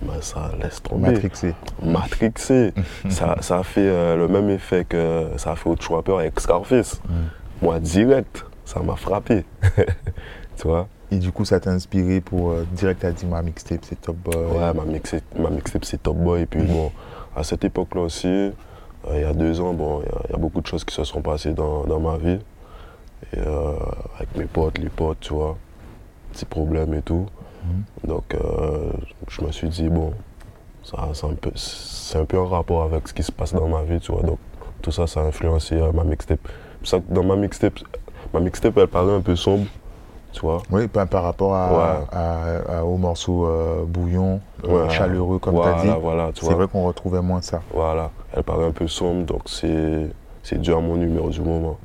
ben, 0.01 0.21
ça 0.21 0.51
laisse 0.62 0.81
tomber. 0.81 1.12
Matrixé. 1.12 1.53
Matrixé. 1.83 2.73
ça, 3.10 3.38
ça 3.41 3.60
a 3.60 3.63
fait 3.63 3.88
euh, 3.88 4.15
le 4.15 4.27
même 4.27 4.49
effet 4.49 4.86
que 4.86 5.27
ça 5.38 5.51
a 5.51 5.55
fait 5.55 5.69
au 5.69 5.75
Trapper 5.75 6.13
avec 6.19 6.39
Scarface. 6.39 7.01
Moi, 7.62 7.79
direct, 7.79 8.45
ça 8.65 8.79
m'a 8.81 8.95
frappé. 8.95 9.43
tu 10.57 10.67
vois? 10.67 10.88
Et 11.10 11.17
du 11.17 11.31
coup, 11.31 11.45
ça 11.45 11.60
t'a 11.60 11.71
inspiré 11.71 12.19
pour 12.21 12.51
euh, 12.51 12.65
direct 12.73 13.03
à 13.05 13.12
dire 13.12 13.27
ma 13.29 13.41
mixtape, 13.41 13.79
c'est 13.83 13.99
Top 14.01 14.17
Boy. 14.17 14.36
Ouais, 14.36 14.73
ma 14.73 14.83
mixtape, 14.83 15.23
ma 15.39 15.49
mixtape 15.49 15.86
c'est 15.86 16.01
Top 16.03 16.17
Boy. 16.17 16.41
Et 16.41 16.45
puis 16.45 16.62
bon, 16.63 16.91
à 17.36 17.43
cette 17.43 17.63
époque-là 17.63 18.01
aussi, 18.01 18.27
euh, 18.27 18.51
il 19.13 19.21
y 19.21 19.23
a 19.23 19.33
deux 19.33 19.60
ans, 19.62 19.73
bon, 19.73 20.01
il 20.01 20.05
y 20.05 20.10
a- 20.10 20.21
il 20.27 20.31
y, 20.31 20.36
a 20.36 20.38
beaucoup 20.38 20.62
de 20.62 20.67
choses 20.67 20.83
qui 20.83 20.93
se 20.93 21.03
sont 21.05 21.21
passées 21.21 21.53
dans, 21.53 21.86
dans 21.86 21.99
ma 21.99 22.17
vie. 22.17 22.39
Et 23.33 23.39
euh, 23.39 23.73
avec 24.17 24.36
mes 24.36 24.45
potes, 24.45 24.77
les 24.77 24.89
potes, 24.89 25.19
tu 25.21 25.33
vois, 25.33 25.57
petits 26.33 26.45
problèmes 26.45 26.93
et 26.93 27.01
tout. 27.01 27.25
Donc 28.06 28.34
euh, 28.34 28.91
je 29.27 29.41
me 29.43 29.51
suis 29.51 29.69
dit, 29.69 29.89
bon, 29.89 30.13
ça, 30.84 31.10
c'est 31.13 31.25
un, 31.27 31.34
peu- 31.34 31.51
c'est 31.56 32.17
un 32.19 32.25
peu 32.25 32.38
en 32.39 32.47
rapport 32.47 32.84
avec 32.84 33.08
ce 33.08 33.13
qui 33.13 33.23
se 33.23 33.32
passe 33.32 33.53
dans 33.53 33.67
ma 33.67 33.84
vie, 33.84 33.99
tu 33.99 34.12
vois. 34.12 34.21
Donc 34.23 34.39
tout 34.82 34.91
ça, 34.91 35.08
ça 35.08 35.21
a 35.21 35.23
influencé 35.23 35.75
euh, 35.75 35.91
ma 35.91 36.03
mixtape. 36.03 36.39
Ça 36.84 36.99
dans 37.10 37.23
ma 37.23 37.36
mixtape, 37.36 37.80
ma 38.34 38.39
mixtape, 38.39 38.77
elle 38.77 38.88
paraît 38.88 39.13
un 39.13 39.21
peu 39.21 39.36
sombre, 39.36 39.65
tu 40.32 40.41
vois. 40.41 40.62
Oui, 40.71 40.88
par, 40.88 41.08
par 41.08 41.23
rapport 41.23 41.56
à, 41.56 41.71
Ouais. 41.71 42.06
à- 42.12 42.77
à- 42.80 42.84
au 42.84 42.97
morceau 42.97 43.45
euh, 43.47 43.84
bouillon, 43.86 44.39
Ouais. 44.63 44.89
chaleureux, 44.89 45.39
comme 45.39 45.56
tu 45.62 45.67
as 45.67 45.82
dit. 45.82 45.89
Voilà, 46.01 46.32
tu 46.34 46.45
C'est 46.45 46.53
vrai 46.53 46.67
qu'on 46.67 46.86
retrouvait 46.86 47.21
moins 47.21 47.41
ça. 47.41 47.62
Voilà, 47.73 48.12
elle 48.34 48.43
paraît 48.43 48.65
un 48.67 48.71
peu 48.71 48.88
sombre, 48.88 49.25
donc 49.25 49.41
c'est, 49.47 50.08
c'est 50.43 50.62
dû 50.62 50.71
à 50.73 50.80
mon 50.80 50.95
numéro 50.95 51.30
du 51.30 51.41
moment. 51.41 51.77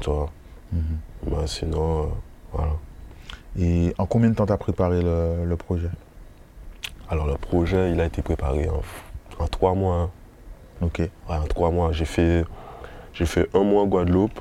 Tu 0.00 0.08
vois. 0.10 0.28
Mais 0.72 1.46
sinon, 1.46 2.02
euh, 2.02 2.04
voilà. 2.52 2.72
Et 3.58 3.94
en 3.98 4.06
combien 4.06 4.30
de 4.30 4.34
temps 4.34 4.46
t'as 4.46 4.56
préparé 4.56 5.02
le, 5.02 5.44
le 5.44 5.56
projet? 5.56 5.90
Alors 7.08 7.26
le 7.26 7.34
projet, 7.34 7.90
il 7.92 8.00
a 8.00 8.04
été 8.04 8.22
préparé 8.22 8.68
en, 8.68 8.82
en 9.42 9.46
trois 9.48 9.74
mois. 9.74 9.96
hein. 9.96 10.10
Ok. 10.82 10.98
Ouais, 10.98 11.10
en 11.28 11.46
trois 11.46 11.70
mois. 11.70 11.92
J'ai 11.92 12.04
fait, 12.04 12.44
j'ai 13.12 13.26
fait 13.26 13.48
un 13.54 13.64
mois 13.64 13.82
en 13.82 13.86
Guadeloupe. 13.86 14.40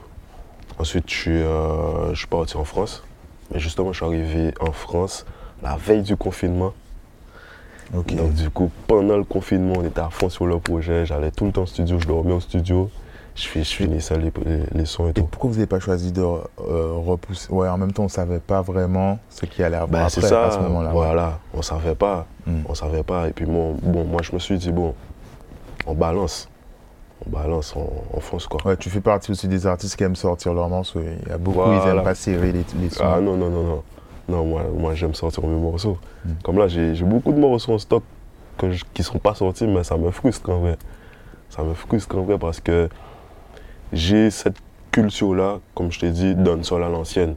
Ensuite, 0.78 1.10
je 1.10 1.15
suis, 1.15 1.32
euh, 1.41 2.13
je 2.13 2.19
suis 2.19 2.28
parti 2.28 2.56
en 2.56 2.63
France. 2.63 3.04
Mais 3.52 3.60
justement, 3.60 3.91
je 3.91 3.98
suis 3.98 4.06
arrivé 4.06 4.54
en 4.62 4.72
France 4.72 5.26
la 5.63 5.76
veille 5.76 6.04
du 6.04 6.15
confinement. 6.15 6.74
Donc 7.91 8.13
du 8.36 8.52
coup, 8.52 8.72
pendant 8.86 9.17
le 9.17 9.24
confinement, 9.24 9.74
on 9.80 9.84
était 9.84 10.00
à 10.00 10.12
fond 10.12 10.30
sur 10.30 10.45
le 10.45 10.60
projet. 10.60 11.08
J'allais 11.08 11.32
tout 11.32 11.45
le 11.45 11.52
temps 11.52 11.63
au 11.63 11.65
studio, 11.65 12.00
je 12.00 12.06
dormais 12.06 12.34
au 12.34 12.39
studio. 12.39 12.91
Je, 13.41 13.47
fais- 13.47 13.63
je 13.63 13.84
les, 13.84 14.32
les, 14.45 14.63
les 14.73 14.86
sons 14.86 15.08
et 15.08 15.12
Et 15.12 15.13
tout. 15.13 15.23
pourquoi 15.23 15.49
vous 15.49 15.56
n'avez 15.56 15.65
pas 15.67 15.80
choisi 15.80 16.12
de 16.12 16.21
euh, 16.21 16.41
repousser? 17.06 17.52
Ouais, 17.54 17.69
en 17.69 17.78
même 17.78 17.93
temps, 17.93 18.04
on 18.04 18.08
ne 18.08 18.12
savait 18.12 18.39
pas 18.39 18.62
vraiment 18.62 19.17
ce 19.30 19.45
qui 19.45 19.63
allait 19.63 19.78
avoir 19.78 19.88
Ben, 19.89 19.99
après 19.99 20.10
c'est 20.21 20.28
ça, 20.28 20.47
à 20.47 20.52
ce 20.52 20.60
moment-là. 20.60 20.89
voilà, 20.91 21.39
on 21.54 21.62
savait 21.62 21.95
pas, 21.95 22.25
Mm. 22.45 22.62
on 22.67 22.73
savait 22.75 23.04
pas. 23.04 23.30
Et 23.30 23.32
puis 23.32 23.45
bon, 23.45 23.75
bon, 23.82 24.04
moi 24.04 24.21
je 24.23 24.34
me 24.34 24.39
suis 24.39 24.58
dit, 24.58 24.71
bon, 24.73 24.93
on 25.88 25.93
balance, 25.93 26.49
on 27.25 27.30
balance, 27.30 27.73
on, 27.78 27.88
on 28.13 28.19
fonce 28.19 28.45
quoi. 28.47 28.60
Ouais, 28.65 28.75
tu 28.75 28.89
fais 28.89 28.99
partie 29.02 29.32
aussi 29.32 29.47
des 29.47 29.65
artistes 29.67 29.95
qui 29.95 30.04
aiment 30.04 30.15
sortir 30.17 30.54
leurs 30.54 30.67
morceaux. 30.67 30.99
Il 31.02 31.30
y 31.30 31.32
a 31.32 31.38
beaucoup, 31.38 31.60
Voilà. 31.60 31.82
ils 31.82 31.93
n'aiment 31.93 32.04
pas 32.04 32.15
serrer 32.15 32.52
les, 32.52 32.65
les 32.82 32.89
sons. 32.89 33.04
Ah 33.06 33.21
non, 33.21 33.38
non, 33.38 33.49
non, 33.49 33.63
non. 33.63 33.84
Non, 34.28 34.45
moi, 34.45 34.63
moi 34.78 34.93
j'aime 34.95 35.13
sortir 35.15 35.43
mes 35.47 35.58
morceaux. 35.60 35.97
Mm. 36.25 36.30
Comme 36.43 36.58
là, 36.58 36.67
j'ai 36.67 36.93
beaucoup 37.04 37.32
de 37.32 37.39
morceaux 37.39 37.73
en 37.73 37.80
stock 37.80 38.04
que 38.58 38.69
je- 38.71 38.84
qui 38.93 39.02
sont 39.02 39.17
pas 39.19 39.34
sortis, 39.34 39.65
mais 39.65 39.84
ça 39.86 39.95
me 39.97 40.12
frustre 40.12 40.49
en 40.49 40.60
vrai. 40.60 40.78
Ça 41.49 41.63
me 41.63 41.73
frustre 41.73 42.17
en 42.17 42.23
vrai 42.23 42.38
parce 42.38 42.60
que 42.60 42.89
j'ai 43.93 44.30
cette 44.32 44.58
culture-là, 44.91 45.60
comme 45.75 45.91
je 45.91 45.99
t'ai 45.99 46.12
dit, 46.12 46.36
dancehall 46.36 46.84
à 46.84 46.89
l'ancienne. 46.89 47.36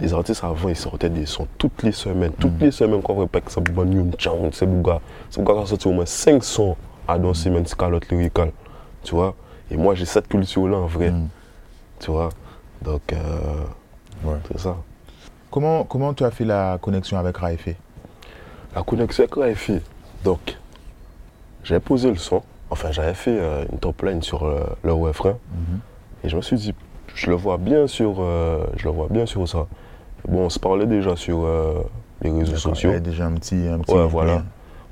Les 0.00 0.12
artistes 0.12 0.42
avant, 0.44 0.68
ils 0.68 0.76
sortaient 0.76 1.08
des 1.10 1.26
sons 1.26 1.46
toutes 1.56 1.82
les 1.82 1.92
semaines. 1.92 2.32
Toutes 2.32 2.60
Mm. 2.60 2.64
les 2.64 2.70
semaines, 2.70 3.02
quand 3.02 3.14
on 3.14 3.20
répète 3.20 3.48
ça, 3.48 3.60
bon, 3.60 3.90
Yoon 3.90 4.10
Chang, 4.18 4.50
c'est 4.52 4.66
Bouga. 4.66 5.00
C'est 5.30 5.40
Bouga 5.42 5.54
qui 5.58 5.62
a 5.62 5.66
sorti 5.66 5.88
au 5.88 5.92
moins 5.92 6.06
5 6.06 6.42
sons 6.42 6.76
à 7.06 7.18
danser, 7.18 7.48
même 7.50 7.64
calotte 7.64 8.08
lyricale. 8.10 8.52
Tu 9.02 9.14
vois 9.14 9.34
Et 9.70 9.76
moi, 9.76 9.94
j'ai 9.94 10.04
cette 10.04 10.28
culture-là 10.28 10.76
en 10.78 10.86
vrai. 10.86 11.10
Mm. 11.10 11.28
Tu 12.00 12.10
vois 12.10 12.30
Donc, 12.82 13.12
euh, 13.12 13.16
Ouais. 14.24 14.36
c'est 14.50 14.58
ça. 14.60 14.76
Comment, 15.50 15.84
comment 15.84 16.12
tu 16.12 16.24
as 16.24 16.30
fait 16.30 16.44
la 16.44 16.78
connexion 16.80 17.16
avec 17.18 17.36
Raifé 17.38 17.76
La 18.74 18.82
connexion 18.82 19.22
avec 19.24 19.34
Raifé, 19.34 19.80
donc, 20.24 20.56
j'avais 21.64 21.80
posé 21.80 22.08
le 22.10 22.16
son. 22.16 22.42
Enfin, 22.70 22.92
j'avais 22.92 23.14
fait 23.14 23.36
euh, 23.38 23.64
une 23.72 23.78
top 23.78 24.02
line 24.02 24.22
sur 24.22 24.44
euh, 24.44 24.64
le 24.82 24.92
refrain. 24.92 25.36
Mhm. 25.52 25.80
Et 26.24 26.28
je 26.28 26.36
me 26.36 26.42
suis 26.42 26.56
dit, 26.56 26.74
je 27.14 27.30
le 27.30 27.36
vois 27.36 27.56
bien 27.56 27.86
sur, 27.86 28.16
euh, 28.20 28.64
je 28.76 28.84
le 28.84 28.90
vois 28.90 29.08
bien 29.08 29.26
sur 29.26 29.48
ça. 29.48 29.66
Bon, 30.26 30.46
on 30.46 30.50
se 30.50 30.58
parlait 30.58 30.86
déjà 30.86 31.16
sur 31.16 31.44
euh, 31.44 31.82
les 32.22 32.30
réseaux 32.30 32.56
sociaux. 32.56 32.90
Il 32.90 32.94
y 32.94 32.96
a 32.96 33.00
déjà 33.00 33.26
un 33.26 33.34
petit, 33.34 33.66
un 33.68 33.78
petit 33.78 33.94
Ouais, 33.94 34.06
voilà. 34.06 34.42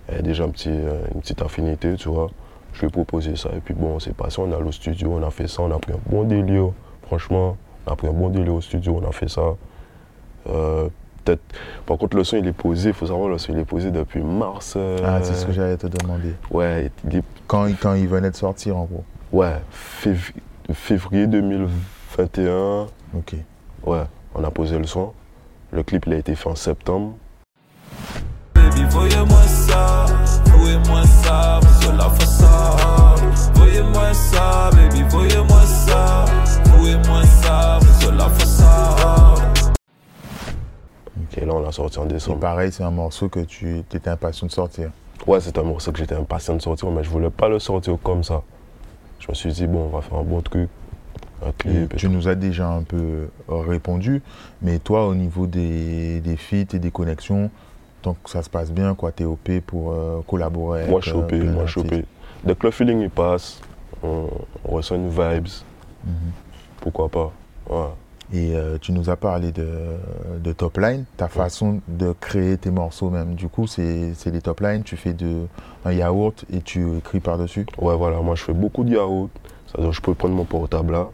Il 0.08 0.14
y 0.14 0.18
a 0.18 0.22
déjà 0.22 0.44
un 0.44 0.50
petit, 0.50 0.70
une 0.70 1.20
petite 1.20 1.42
affinité, 1.42 1.94
tu 1.96 2.08
vois. 2.08 2.30
Je 2.72 2.80
lui 2.80 2.86
ai 2.86 2.90
proposé 2.90 3.34
ça. 3.34 3.50
Et 3.56 3.60
puis 3.60 3.74
bon, 3.74 3.98
c'est 3.98 4.14
passé, 4.14 4.40
on 4.40 4.50
est 4.52 4.54
allé 4.54 4.68
au 4.68 4.72
studio, 4.72 5.12
on 5.12 5.26
a 5.26 5.30
fait 5.30 5.48
ça, 5.48 5.62
on 5.62 5.70
a 5.72 5.78
pris 5.78 5.92
un 5.92 6.00
bon 6.08 6.24
délire. 6.24 6.70
Franchement, 7.02 7.56
on 7.86 7.92
a 7.92 7.96
pris 7.96 8.06
un 8.06 8.12
bon 8.12 8.28
délire 8.28 8.54
au 8.54 8.60
studio, 8.60 9.00
on 9.02 9.08
a 9.08 9.12
fait 9.12 9.28
ça. 9.28 9.56
Euh, 11.28 11.36
Peut-être. 11.36 11.42
Par 11.86 11.98
contre, 11.98 12.16
le 12.16 12.24
son, 12.24 12.36
il 12.36 12.46
est 12.46 12.52
posé. 12.52 12.90
Il 12.90 12.94
faut 12.94 13.06
savoir, 13.06 13.28
le 13.28 13.38
son, 13.38 13.52
il 13.52 13.58
est 13.58 13.64
posé 13.64 13.90
depuis 13.90 14.22
mars. 14.22 14.74
euh, 14.76 14.98
Ah, 15.04 15.18
c'est 15.22 15.34
ce 15.34 15.44
que 15.46 15.52
j'allais 15.52 15.76
te 15.76 15.86
demander. 15.86 16.34
Ouais, 16.50 16.90
il 17.04 17.16
est- 17.18 17.22
Quand, 17.46 17.66
il- 17.66 17.76
quand 17.76 17.94
il 17.94 18.08
venait 18.08 18.30
de 18.30 18.36
sortir, 18.36 18.76
en 18.76 18.84
gros. 18.84 19.04
ouais 19.32 19.60
fév- 20.02 20.32
février 20.72 21.26
2021. 21.26 22.86
Ok. 23.16 23.34
Ouais, 23.84 24.02
on 24.34 24.42
a 24.44 24.50
posé 24.50 24.78
le 24.78 24.86
son. 24.86 25.12
Le 25.72 25.82
clip, 25.82 26.04
il 26.06 26.12
a 26.14 26.16
été 26.16 26.34
fait 26.34 26.48
en 26.48 26.54
septembre. 26.54 27.14
Baby, 28.54 28.84
voyez-moi 28.90 29.42
ça, 29.42 30.06
voyez-moi 30.56 31.02
ça, 31.22 31.60
sur 31.80 31.92
la 31.92 32.08
façade. 32.10 33.20
Voyez-moi 33.54 34.12
ça, 34.14 34.70
baby, 34.72 35.02
voyez-moi 35.08 35.60
ça, 35.62 36.24
voyez-moi 36.76 37.22
ça, 37.42 37.78
sur 38.00 38.12
la 38.12 38.28
façade. 38.28 38.75
Et 41.36 41.44
là, 41.44 41.52
on 41.54 41.60
l'a 41.60 41.72
sorti 41.72 41.98
en 41.98 42.04
Et 42.06 42.08
décembre. 42.08 42.40
pareil, 42.40 42.72
c'est 42.72 42.82
un 42.84 42.90
morceau 42.90 43.28
que 43.28 43.40
tu 43.40 43.78
étais 43.78 44.08
impatient 44.08 44.46
de 44.46 44.52
sortir. 44.52 44.90
Ouais, 45.26 45.40
c'est 45.40 45.56
un 45.58 45.62
morceau 45.62 45.92
que 45.92 45.98
j'étais 45.98 46.14
impatient 46.14 46.54
de 46.56 46.62
sortir, 46.62 46.90
mais 46.90 47.02
je 47.04 47.10
voulais 47.10 47.30
pas 47.30 47.48
le 47.48 47.58
sortir 47.58 47.96
comme 48.02 48.22
ça. 48.24 48.42
Je 49.20 49.26
me 49.28 49.34
suis 49.34 49.52
dit, 49.52 49.66
bon, 49.66 49.86
on 49.92 49.96
va 49.96 50.02
faire 50.02 50.18
un 50.18 50.22
bon 50.22 50.40
truc, 50.40 50.68
un 51.44 51.48
Et 51.50 51.52
clip. 51.58 51.94
et 51.94 51.96
tu 51.96 52.08
nous 52.08 52.28
as 52.28 52.34
déjà 52.34 52.68
un 52.68 52.82
peu 52.82 53.28
répondu, 53.48 54.22
mais 54.62 54.78
toi, 54.78 55.06
au 55.06 55.14
niveau 55.14 55.46
des, 55.46 56.20
des 56.20 56.36
feats 56.36 56.74
et 56.74 56.78
des 56.78 56.90
connexions, 56.90 57.50
tant 58.02 58.14
que 58.22 58.30
ça 58.30 58.42
se 58.42 58.50
passe 58.50 58.70
bien, 58.70 58.94
quoi, 58.94 59.10
t'es 59.12 59.24
OP 59.24 59.60
pour 59.66 59.92
euh, 59.92 60.20
collaborer 60.26 60.80
avec 60.80 60.90
Moi, 60.90 61.00
je 61.02 61.10
suis 61.10 61.18
euh, 61.18 61.52
moi, 61.52 61.64
je 61.66 61.70
suis 61.72 61.80
OP. 61.80 61.86
d'artistes. 61.88 62.08
Dès 62.44 62.54
que 62.54 62.66
le 62.66 62.70
feeling 62.70 63.00
il 63.00 63.10
passe, 63.10 63.60
on, 64.02 64.28
on 64.64 64.70
ressent 64.72 64.94
une 64.94 65.08
vibes, 65.10 65.48
Mhm. 66.04 66.12
pourquoi 66.80 67.08
pas. 67.08 67.32
Ouais. 67.68 67.88
Et 68.32 68.56
euh, 68.56 68.76
tu 68.80 68.90
nous 68.92 69.08
as 69.08 69.16
parlé 69.16 69.52
de, 69.52 69.68
de 70.42 70.52
top 70.52 70.78
line, 70.78 71.04
ta 71.16 71.28
façon 71.28 71.80
de 71.86 72.12
créer 72.20 72.58
tes 72.58 72.70
morceaux 72.70 73.08
même. 73.08 73.34
Du 73.36 73.46
coup, 73.48 73.66
c'est 73.68 74.12
les 74.26 74.40
top 74.40 74.60
lines, 74.60 74.82
tu 74.82 74.96
fais 74.96 75.12
de, 75.12 75.46
un 75.84 75.92
yaourt 75.92 76.44
et 76.52 76.60
tu 76.60 76.96
écris 76.96 77.20
par-dessus. 77.20 77.66
Ouais, 77.78 77.94
voilà, 77.96 78.20
moi 78.20 78.34
je 78.34 78.42
fais 78.42 78.52
beaucoup 78.52 78.82
de 78.82 78.90
yaourt. 78.90 79.30
C'est-à-dire, 79.66 79.92
je 79.92 80.00
peux 80.00 80.14
prendre 80.14 80.34
mon 80.34 80.44
portable 80.44 80.92
là, 80.92 81.08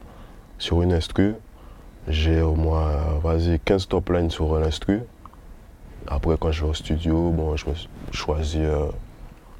sur 0.58 0.80
une 0.82 0.92
instru. 0.92 1.34
J'ai 2.08 2.40
au 2.40 2.54
moins, 2.54 2.90
vas-y, 3.22 3.60
15 3.60 3.88
top 3.88 4.08
lines 4.10 4.30
sur 4.30 4.58
l'instru. 4.58 5.02
Après, 6.06 6.36
quand 6.40 6.50
je 6.50 6.64
vais 6.64 6.70
au 6.70 6.74
studio, 6.74 7.30
bon, 7.30 7.56
je 7.56 7.68
me 7.68 7.74
suis 7.74 7.88
choisi 8.10 8.58
euh, 8.60 8.86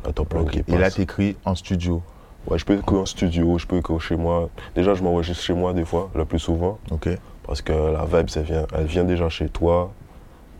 la 0.05 0.13
top 0.13 0.33
line 0.35 0.49
qui 0.51 0.59
Et 0.59 0.63
passe. 0.63 0.81
là, 0.81 0.91
tu 0.91 1.03
écris 1.03 1.37
en 1.45 1.55
studio. 1.55 2.03
Ouais, 2.49 2.59
je 2.59 2.65
peux 2.65 2.75
écrire 2.77 2.99
en 3.01 3.07
studio, 3.07 3.59
je 3.59 3.67
peux 3.67 3.77
écrire 3.77 4.01
chez 4.01 4.17
moi. 4.17 4.49
Déjà, 4.75 4.95
je 4.95 5.03
m'enregistre 5.05 5.43
chez 5.45 5.55
moi 5.55 5.73
des 5.73 5.85
fois, 5.85 6.11
le 6.15 6.25
plus 6.25 6.41
souvent. 6.41 6.79
Ok. 6.91 7.09
Parce 7.53 7.61
que 7.61 7.73
la 7.75 8.07
vibe, 8.07 8.31
elle 8.37 8.43
vient, 8.45 8.67
elle 8.75 8.87
vient 8.87 9.05
déjà 9.05 9.29
chez 9.29 9.51
toi. 9.51 9.93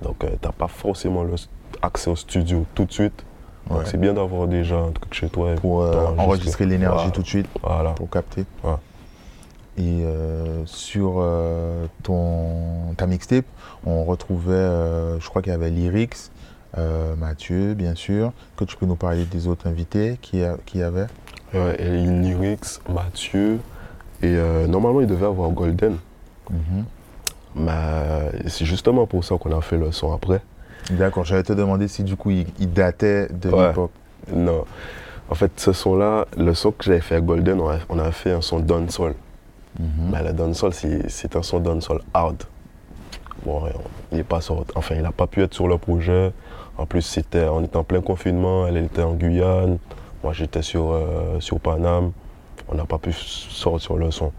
Donc, 0.03 0.23
euh, 0.25 0.29
t'as 0.43 0.53
pas 0.53 0.69
forcément 0.69 1.23
le 1.23 1.37
accès 1.81 2.11
au 2.11 2.17
studio 2.17 2.67
tout 2.75 2.85
de 2.85 2.93
suite. 2.93 3.25
Donc, 3.71 3.87
c'est 3.87 3.97
bien 3.97 4.13
d'avoir 4.13 4.47
déjà 4.47 4.77
un 4.77 4.91
truc 4.91 5.15
chez 5.15 5.31
toi. 5.31 5.55
Pour 5.55 5.81
euh, 5.85 6.09
enregistrer 6.19 6.67
l'énergie 6.67 6.97
Voilà. 6.97 7.11
tout 7.13 7.23
de 7.23 7.27
suite, 7.27 7.47
Voilà. 7.63 7.93
pour 7.93 8.11
capter. 8.11 8.45
Ouais. 8.63 8.73
Et 9.79 10.03
euh, 10.05 10.67
sur 10.67 11.15
euh, 11.17 11.87
ton, 12.03 12.93
ta 12.99 13.07
mixtape, 13.07 13.47
on 13.87 14.05
retrouvait, 14.05 14.53
je 15.19 15.27
crois 15.31 15.41
qu'il 15.41 15.53
y 15.53 15.55
avait 15.55 15.71
Lyrics, 15.71 16.19
Mathieu, 17.17 17.73
bien 17.73 17.95
sûr, 17.95 18.33
que 18.55 18.65
tu 18.65 18.77
peux 18.77 18.85
nous 18.85 18.97
parler 18.97 19.25
des 19.25 19.47
autres 19.47 19.67
invités 19.67 20.19
qui 20.21 20.41
y, 20.41 20.45
a- 20.45 20.59
qui 20.67 20.83
avait. 20.83 21.07
Ouais, 21.55 21.75
et 21.79 21.89
Lyrics, 22.07 22.81
Mathieu. 22.87 23.61
Et 24.23 24.37
normalement, 24.69 25.01
il 25.01 25.07
devait 25.07 25.25
avoir 25.25 25.49
Golden. 25.53 25.97
Mhm. 26.53 26.85
Mais 27.57 28.49
c'est 28.49 28.65
justement 28.65 29.07
pour 29.07 29.25
ça 29.25 29.37
qu'on 29.39 29.57
a 29.57 29.61
fait 29.61 29.77
le 29.77 29.93
son 29.93 30.13
après. 30.13 30.41
D'accord, 30.91 31.25
j'allais 31.25 31.43
te 31.43 31.53
demander 31.53 31.87
si 31.89 32.03
du 32.03 32.17
coup 32.17 32.31
il, 32.31 32.47
il 32.59 32.73
datait 32.73 33.29
de 33.29 33.51
Ouais. 33.51 33.69
l'époque. 33.69 33.91
Non. 34.33 34.65
En 35.31 35.35
fait, 35.35 35.53
ce 35.57 35.73
son-là, 35.73 36.27
le 36.37 36.55
son 36.55 36.73
que 36.73 36.85
j'avais 36.85 37.01
fait 37.01 37.17
à 37.17 37.21
Golden, 37.21 37.61
on 37.61 37.69
a, 37.71 37.77
on 37.89 37.99
a 37.99 38.11
fait 38.13 38.33
un 38.33 38.41
son 38.43 38.59
dancehall. 38.61 39.15
Mhm. 39.79 39.87
Mais 40.13 40.23
le 40.23 40.33
dancehall, 40.33 40.73
c'est 40.75 41.09
c'est 41.11 41.37
un 41.37 41.43
son 41.43 41.61
dancehall 41.61 42.01
hard. 42.13 42.43
Bon, 43.45 43.63
il 44.13 44.19
est 44.21 44.25
pas 44.25 44.41
sorti. 44.41 44.71
Enfin, 44.75 44.95
il 44.97 45.03
n'a 45.03 45.13
pas 45.13 45.27
pu 45.27 45.43
être 45.43 45.55
sur 45.55 45.67
le 45.69 45.79
projet. 45.79 46.33
En 46.79 46.87
plus, 46.87 47.03
c'était, 47.03 47.45
on 47.49 47.63
était 47.65 47.77
en 47.77 47.85
plein 47.85 48.01
confinement. 48.01 48.67
Elle 48.67 48.77
était 48.79 49.03
en 49.03 49.15
Guyane. 49.15 49.79
Moi, 50.23 50.33
j'étais 50.33 50.63
sur, 50.63 50.93
euh, 50.93 51.41
sur 51.41 51.59
Paname. 51.61 52.13
On 52.69 52.75
n'a 52.77 52.85
pas 52.85 52.99
pu 52.99 53.13
sortir 53.13 53.97
le 53.97 54.11
son. 54.11 54.33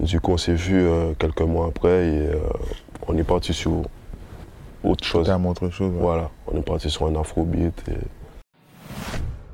Du 0.00 0.20
coup, 0.20 0.32
on 0.32 0.36
s'est 0.36 0.54
vu 0.54 0.76
euh, 0.76 1.14
quelques 1.18 1.40
mois 1.42 1.68
après 1.68 2.08
et 2.08 2.26
euh, 2.28 2.38
on 3.06 3.16
est 3.16 3.24
parti 3.24 3.54
sur 3.54 3.82
autre 4.82 5.04
chose. 5.04 5.24
Totalement 5.26 5.50
autre 5.50 5.70
chose. 5.70 5.92
ouais. 5.92 6.00
Voilà, 6.00 6.30
on 6.46 6.58
est 6.58 6.62
parti 6.62 6.90
sur 6.90 7.06
un 7.06 7.16
afrobeat. 7.20 7.82
Et... 7.88 7.98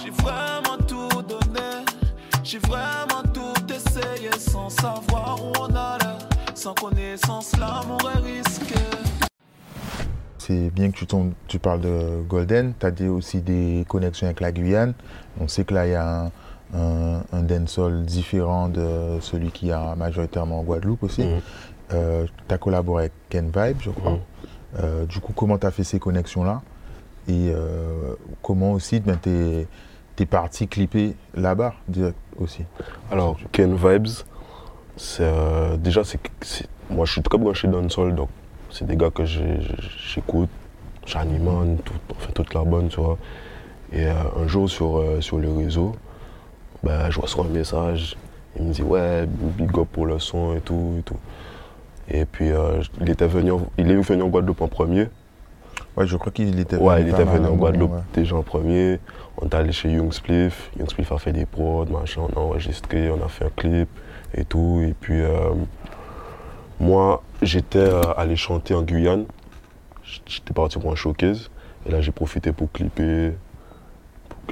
J'ai 0.03 0.11
vraiment 0.11 0.79
tout 0.89 1.23
donné, 1.23 1.85
j'ai 2.43 2.59
vraiment 2.59 3.23
tout 3.33 3.53
essayé 3.73 4.31
sans 4.39 4.71
savoir 4.71 5.39
où 5.45 5.53
on 5.61 5.75
allait. 5.75 6.19
Sans 6.55 6.75
connaissance, 6.75 7.53
l'amour 7.59 8.01
est 8.15 8.19
risqué. 8.21 8.75
C'est 10.39 10.71
bien 10.71 10.91
que 10.91 10.97
tu, 10.97 11.07
tombes- 11.07 11.33
tu 11.47 11.59
parles 11.59 11.81
de 11.83 12.23
Golden, 12.29 12.73
tu 12.79 12.87
as 12.87 13.11
aussi 13.11 13.41
des 13.41 13.85
connexions 13.89 14.27
avec 14.27 14.41
la 14.41 14.51
Guyane. 14.53 14.95
On 15.41 15.47
sait 15.49 15.65
que 15.65 15.75
là, 15.75 15.87
il 15.87 15.93
y 15.93 15.95
a 15.95 16.25
un, 16.25 16.31
un, 16.75 17.23
un 17.33 17.43
dancehall 17.43 18.05
différent 18.05 18.69
de 18.69 19.19
celui 19.21 19.51
qu'il 19.51 19.69
y 19.69 19.73
a 19.73 19.95
majoritairement 19.97 20.61
en 20.61 20.63
Guadeloupe 20.63 21.03
aussi. 21.03 21.25
Mhm. 21.25 21.41
tu 21.89 22.55
as 22.55 22.59
collaboré 22.59 23.05
avec 23.05 23.13
Ken 23.29 23.47
Vibe, 23.47 23.79
je 23.81 23.91
crois. 23.91 24.13
Mhm. 24.13 24.19
Euh, 24.79 25.07
du 25.07 25.21
coup, 25.21 25.33
comment 25.35 25.59
tu 25.59 25.67
as 25.67 25.71
fait 25.71 25.85
ces 25.85 25.99
connexions-là? 25.99 26.63
Et 27.29 27.51
euh, 27.55 28.15
comment 28.43 28.73
aussi 28.73 29.01
ben, 29.01 29.19
tu 29.21 29.31
es, 29.31 30.27
parti 30.27 30.69
clipper 30.69 31.17
là-bas 31.35 31.75
direct 31.89 32.19
aussi? 32.39 32.65
Alors, 33.11 33.39
Ken 33.53 33.75
Vibes, 33.75 34.09
c'est 34.97 35.23
euh, 35.23 35.79
déjà, 35.79 36.03
c'est, 36.05 36.21
moi 36.91 37.07
je 37.07 37.13
suis 37.13 37.23
très 37.23 37.39
branché 37.39 37.69
sol, 37.89 38.15
donc 38.15 38.29
c'est 38.71 38.87
des 38.87 38.97
gars 38.97 39.11
que 39.11 39.25
j'écoute, 39.25 40.51
j'anime, 41.07 41.79
tout, 41.85 41.95
enfin, 42.11 42.31
toute 42.35 42.53
la 42.53 42.65
bonne, 42.65 42.89
tu 42.89 43.01
vois. 43.01 43.17
Et 43.93 44.07
euh, 44.07 44.13
un 44.37 44.47
jour 44.47 44.69
sur, 44.69 44.99
euh, 44.99 45.21
sur 45.21 45.39
le 45.39 45.51
réseau, 45.51 45.97
ben, 46.83 47.11
je 47.11 47.21
reçois 47.21 47.45
un 47.45 47.49
message, 47.49 48.17
il 48.59 48.65
me 48.65 48.73
dit 48.73 48.83
ouais, 48.83 49.27
big 49.27 49.71
up 49.79 49.89
pour 49.93 50.07
le 50.07 50.19
son 50.19 50.55
et 50.57 50.61
tout 50.61 50.97
et 50.99 51.03
tout. 51.03 51.17
Et 52.09 52.25
puis 52.25 52.51
euh, 52.51 52.81
il 53.01 53.09
était 53.11 53.27
venu, 53.27 53.53
en- 53.53 53.67
il 53.79 53.91
est 53.91 53.95
venu 53.97 54.23
en 54.23 54.29
Guadeloupe 54.29 54.61
en 54.63 54.69
premier. 54.69 55.09
Ouais, 55.97 56.07
je 56.07 56.17
crois 56.17 56.33
qu'il 56.33 56.59
était 56.59 56.77
Ouais, 56.77 57.03
il 57.03 57.09
était 57.09 57.25
venu 57.25 57.47
en 57.47 57.55
Guadeloupe 57.57 57.93
ouais. 57.93 58.01
déjà 58.15 58.37
en 58.37 58.43
premier. 58.43 58.99
On 59.39 59.47
est 59.47 59.55
allé 59.55 59.73
chez 59.73 59.91
Young 59.91 60.13
Spliff. 60.13 60.71
Young 60.79 60.89
Spliff 60.91 61.13
a 61.13 61.19
fait 61.19 61.33
des 61.33 61.47
prods, 61.47 61.87
machin, 61.87 62.23
on 62.35 62.39
a 62.39 62.43
enregistré, 62.43 63.11
on 63.11 63.25
a 63.25 63.29
fait 63.29 63.45
un 63.47 63.51
clip 63.55 63.89
et 64.35 64.45
tout. 64.45 64.81
Et 64.87 64.95
puis 64.99 65.21
euh, 65.21 65.51
moi, 66.79 67.23
j'étais 67.43 67.79
euh, 67.79 68.03
allé 68.17 68.37
chanter 68.37 68.75
en 68.75 68.83
Guyane. 68.83 69.25
J'étais 70.27 70.53
parti 70.55 70.79
pour 70.79 70.91
un 70.93 70.97
showcase. 70.97 71.51
Et 71.87 71.93
là, 71.93 72.01
j'ai 72.01 72.13
profité 72.13 72.53
pour 72.53 72.71
clipper, 72.73 73.33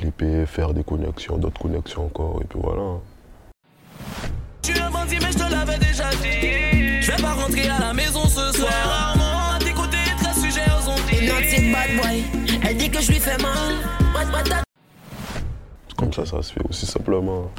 clipper, 0.02 0.46
faire 0.46 0.72
des 0.72 0.84
connexions, 0.84 1.36
d'autres 1.38 1.60
connexions 1.60 2.06
encore. 2.06 2.40
Et 2.42 2.44
puis 2.44 2.58
voilà. 2.62 2.82
Tu 4.62 4.70
es 4.72 4.90
bandit, 4.92 5.18
mais 5.20 5.32
je 5.32 5.38
te 5.38 5.50
l'avais 5.50 5.78
déjà 5.78 6.08
dit. 6.22 7.00
Je 7.02 7.10
vais 7.12 7.22
pas 7.22 7.32
rentrer 7.34 7.68
à 7.68 7.78
la 7.80 7.92
maison 7.92 8.24
ce 8.24 8.52
soir. 8.52 8.70
Rarement 8.84 9.54
à 9.56 9.58
tes 9.58 9.72
côtés, 9.72 9.96
très 10.22 10.34
sujet 10.34 10.60
aux 10.70 10.88
ondes. 10.90 10.98
Une 11.20 11.30
anti 11.32 11.72
bad 11.72 11.90
boy, 12.00 12.24
elle 12.68 12.76
dit 12.76 12.90
que 12.90 13.00
je 13.00 13.08
lui 13.12 13.18
fais 13.18 13.36
mal. 13.38 13.74
Ouais, 14.14 14.24
ouais, 14.36 14.42
t'as- 14.48 14.62
Comme 15.96 16.12
ça, 16.12 16.24
ça 16.24 16.42
se 16.42 16.52
fait 16.52 16.60
aussi 16.68 16.86
simplement. 16.86 17.50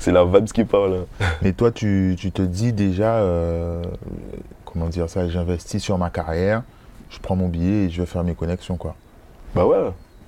C'est 0.00 0.10
la 0.12 0.24
vibes 0.24 0.46
qui 0.46 0.64
parle. 0.64 1.04
hein. 1.20 1.26
Mais 1.42 1.52
toi, 1.52 1.70
tu, 1.70 2.16
tu 2.18 2.32
te 2.32 2.42
dis 2.42 2.72
déjà, 2.72 3.16
euh, 3.18 3.82
comment 4.64 4.88
dire 4.88 5.08
ça, 5.08 5.28
j'investis 5.28 5.80
sur 5.82 5.98
ma 5.98 6.10
carrière, 6.10 6.62
je 7.10 7.18
prends 7.20 7.36
mon 7.36 7.46
billet 7.48 7.84
et 7.84 7.90
je 7.90 8.00
vais 8.00 8.06
faire 8.06 8.24
mes 8.24 8.34
connexions, 8.34 8.76
quoi. 8.76 8.96
Bah 9.54 9.64
ouais, 9.66 9.78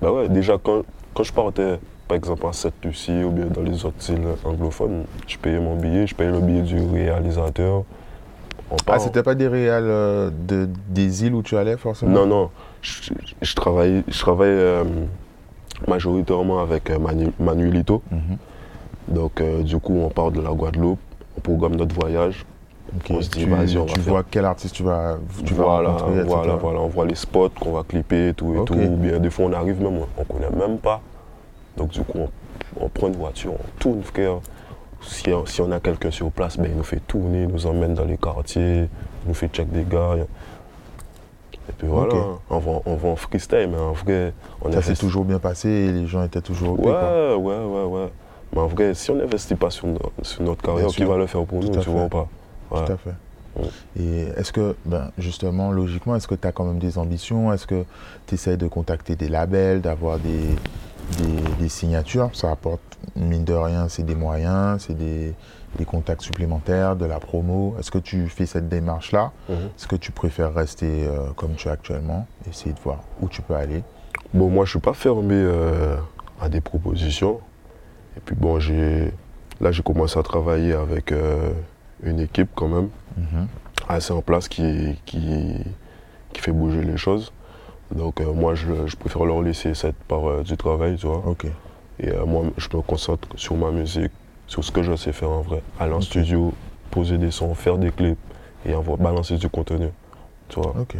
bah 0.01 0.11
ouais. 0.13 0.29
Déjà, 0.29 0.57
quand, 0.57 0.83
quand 1.17 1.23
je 1.23 1.33
partais, 1.33 1.79
par 2.07 2.15
exemple, 2.15 2.45
à 2.45 2.53
Sainte-Lucie 2.53 3.23
ou 3.23 3.31
bien 3.31 3.47
dans 3.47 3.63
les 3.63 3.83
autres 3.85 4.07
îles 4.11 4.21
anglophones, 4.45 5.05
je 5.25 5.35
payais 5.39 5.59
mon 5.59 5.75
billet, 5.75 6.05
je 6.05 6.13
payais 6.13 6.29
le 6.29 6.39
billet 6.41 6.61
du 6.61 6.79
réalisateur. 6.79 7.83
On 8.69 8.75
Ah, 8.85 8.99
c'était 8.99 9.23
pas 9.23 9.33
des 9.33 9.47
réals 9.47 9.85
euh, 9.87 10.29
de, 10.29 10.69
des 10.89 11.25
îles 11.25 11.33
où 11.33 11.41
tu 11.41 11.57
allais 11.57 11.75
forcément? 11.75 12.11
Non, 12.11 12.27
non. 12.27 12.49
Je, 12.83 13.13
je 13.41 13.55
travaille, 13.55 14.03
je 14.07 14.19
travaille 14.19 14.49
euh, 14.51 14.83
majoritairement 15.87 16.59
avec 16.59 16.91
euh, 16.91 16.99
Manu- 16.99 17.31
Manuelito. 17.39 18.03
Mhm. 18.11 18.37
Donc, 19.07 19.41
euh, 19.41 19.63
du 19.63 19.77
coup, 19.79 19.95
on 19.97 20.09
part 20.09 20.29
de 20.31 20.39
la 20.41 20.51
Guadeloupe, 20.51 20.99
on 21.35 21.41
programme 21.41 21.77
notre 21.77 21.95
voyage. 21.95 22.45
Ok. 22.95 23.05
On 23.09 23.21
se 23.21 23.29
dit, 23.29 23.39
tu 23.43 23.49
vas-y, 23.49 23.77
on 23.77 23.85
va 23.85 23.93
tu 23.93 23.99
faire. 24.01 24.13
vois 24.13 24.23
quel 24.29 24.45
artiste 24.45 24.75
tu 24.75 24.83
vas, 24.83 25.17
tu 25.45 25.53
vas 25.53 25.63
voilà, 25.63 25.89
rencontrer, 25.89 26.13
etc. 26.21 26.27
voilà, 26.29 26.55
voilà. 26.55 26.79
On 26.79 26.87
voit 26.87 27.05
les 27.05 27.15
spots 27.15 27.49
qu'on 27.59 27.71
va 27.73 27.83
clipper 27.83 28.29
et 28.29 28.33
tout 28.33 28.55
et 28.55 28.65
tout. 28.65 28.75
Ou 28.75 28.95
bien 28.95 29.19
des 29.19 29.29
fois, 29.29 29.45
on 29.45 29.53
arrive 29.53 29.81
même, 29.81 29.97
on, 29.97 30.07
on 30.17 30.23
connaît 30.23 30.49
même 30.49 30.77
pas. 30.77 31.01
Donc, 31.75 31.89
du 31.89 32.01
coup, 32.01 32.19
on, 32.19 32.85
on 32.85 32.89
prend 32.89 33.07
une 33.07 33.15
voiture, 33.17 33.53
on 33.53 33.79
tourne, 33.79 34.01
frère. 34.03 34.37
Si, 35.01 35.25
si 35.45 35.61
on 35.61 35.71
a 35.71 35.79
quelqu'un 35.79 36.09
sur 36.11 36.31
place, 36.31 36.57
ben, 36.57 36.67
il 36.71 36.75
nous 36.75 36.83
fait 36.83 36.99
tourner, 37.07 37.43
il 37.43 37.49
nous 37.49 37.67
emmène 37.67 37.93
dans 37.93 38.03
les 38.05 38.17
quartiers, 38.17 38.89
il 39.23 39.27
nous 39.27 39.33
fait 39.35 39.47
check 39.47 39.69
des 39.71 39.83
gars. 39.83 40.15
Et 41.69 41.73
puis 41.77 41.87
voilà, 41.87 42.15
hein. 42.15 42.39
on, 42.49 42.59
va, 42.59 42.71
on 42.85 42.95
va 42.95 43.09
en 43.09 43.15
freestyle, 43.15 43.69
mais 43.71 43.77
en 43.77 43.91
vrai, 43.91 44.33
on 44.61 44.71
Ça 44.71 44.81
s'est 44.81 44.95
toujours 44.95 45.25
bien 45.25 45.37
passé 45.37 45.69
et 45.69 45.91
les 45.91 46.07
gens 46.07 46.23
étaient 46.23 46.41
toujours 46.41 46.79
OK. 46.79 46.85
Ouais, 46.85 46.91
quoi. 46.91 47.37
ouais, 47.37 47.57
ouais, 47.65 47.83
ouais. 47.83 48.07
Mais 48.53 48.61
en 48.61 48.67
vrai, 48.67 48.93
si 48.93 49.11
on 49.11 49.15
n'investit 49.15 49.55
pas 49.55 49.69
sur, 49.69 49.87
sur 50.21 50.41
notre 50.43 50.61
carrière, 50.63 50.87
qui 50.87 51.03
va 51.03 51.17
le 51.17 51.27
faire 51.27 51.43
pour 51.43 51.59
Tout 51.59 51.67
nous, 51.67 51.73
tu 51.77 51.83
fait. 51.83 51.91
vois 51.91 52.05
ou 52.05 52.09
pas? 52.09 52.27
Tout 52.69 52.91
à 52.91 52.97
fait. 52.97 53.15
Et 53.99 54.27
est-ce 54.37 54.51
que, 54.51 54.75
ben, 54.85 55.11
justement, 55.17 55.71
logiquement, 55.71 56.15
est-ce 56.15 56.27
que 56.27 56.35
tu 56.35 56.47
as 56.47 56.51
quand 56.51 56.65
même 56.65 56.79
des 56.79 56.97
ambitions? 56.97 57.51
Est-ce 57.51 57.65
que 57.65 57.85
tu 58.27 58.35
essaies 58.35 58.57
de 58.57 58.67
contacter 58.67 59.15
des 59.15 59.29
labels, 59.29 59.81
d'avoir 59.81 60.19
des, 60.19 60.49
des, 61.17 61.41
des 61.59 61.69
signatures? 61.69 62.29
Ça 62.33 62.51
apporte, 62.51 62.81
mine 63.15 63.45
de 63.45 63.53
rien, 63.53 63.89
c'est 63.89 64.03
des 64.03 64.13
moyens, 64.13 64.85
c'est 64.85 64.95
des, 64.95 65.33
des 65.77 65.85
contacts 65.85 66.21
supplémentaires, 66.21 66.95
de 66.95 67.05
la 67.05 67.19
promo. 67.19 67.75
Est-ce 67.79 67.89
que 67.89 67.97
tu 67.97 68.27
fais 68.27 68.45
cette 68.45 68.69
démarche-là? 68.69 69.31
Mhm. 69.49 69.55
Est-ce 69.55 69.87
que 69.87 69.95
tu 69.95 70.11
préfères 70.11 70.53
rester 70.53 71.07
euh, 71.07 71.31
comme 71.35 71.55
tu 71.55 71.67
es 71.67 71.71
actuellement 71.71 72.27
Essayer 72.47 72.73
de 72.73 72.79
voir 72.79 72.99
où 73.21 73.27
tu 73.27 73.41
peux 73.41 73.55
aller? 73.55 73.83
Bon, 74.33 74.49
moi, 74.49 74.65
je 74.65 74.71
suis 74.71 74.79
pas 74.79 74.93
fermé 74.93 75.35
euh, 75.35 75.95
à 76.39 76.49
des 76.49 76.61
propositions. 76.61 77.39
Et 78.17 78.19
puis 78.19 78.35
bon, 78.35 78.59
j'ai 78.59 79.11
là, 79.61 79.71
j'ai 79.71 79.83
commencé 79.83 80.19
à 80.19 80.23
travailler 80.23 80.73
avec 80.73 81.11
euh, 81.11 81.51
une 82.03 82.19
équipe 82.19 82.49
quand 82.55 82.67
même 82.67 82.89
Mhm. 83.17 83.47
assez 83.87 84.13
en 84.13 84.21
place 84.21 84.47
qui, 84.47 84.95
qui, 85.05 85.53
qui 86.33 86.41
fait 86.41 86.51
bouger 86.51 86.83
les 86.83 86.97
choses. 86.97 87.31
Donc 87.91 88.19
euh, 88.21 88.31
moi, 88.33 88.53
je, 88.55 88.85
je 88.85 88.95
préfère 88.95 89.25
leur 89.25 89.41
laisser 89.41 89.73
cette 89.73 89.95
part 89.95 90.27
euh, 90.29 90.43
du 90.43 90.55
travail, 90.57 90.97
tu 90.97 91.07
vois. 91.07 91.23
Et 91.99 92.09
euh, 92.09 92.25
moi, 92.25 92.43
je 92.57 92.67
me 92.75 92.81
concentre 92.81 93.27
sur 93.37 93.55
ma 93.55 93.71
musique, 93.71 94.11
sur 94.45 94.63
ce 94.63 94.71
que 94.71 94.83
je 94.83 94.95
sais 94.95 95.13
faire 95.13 95.31
en 95.31 95.41
vrai. 95.41 95.61
Aller 95.79 95.93
en 95.93 96.01
studio, 96.01 96.53
poser 96.91 97.17
des 97.17 97.31
sons, 97.31 97.53
faire 97.55 97.77
des 97.77 97.91
clips 97.91 98.19
et 98.65 98.75
envoyer, 98.75 99.01
balancer 99.01 99.37
du 99.37 99.49
contenu. 99.49 99.87
Tu 100.49 100.59
vois. 100.59 100.75
Ok. 100.79 100.95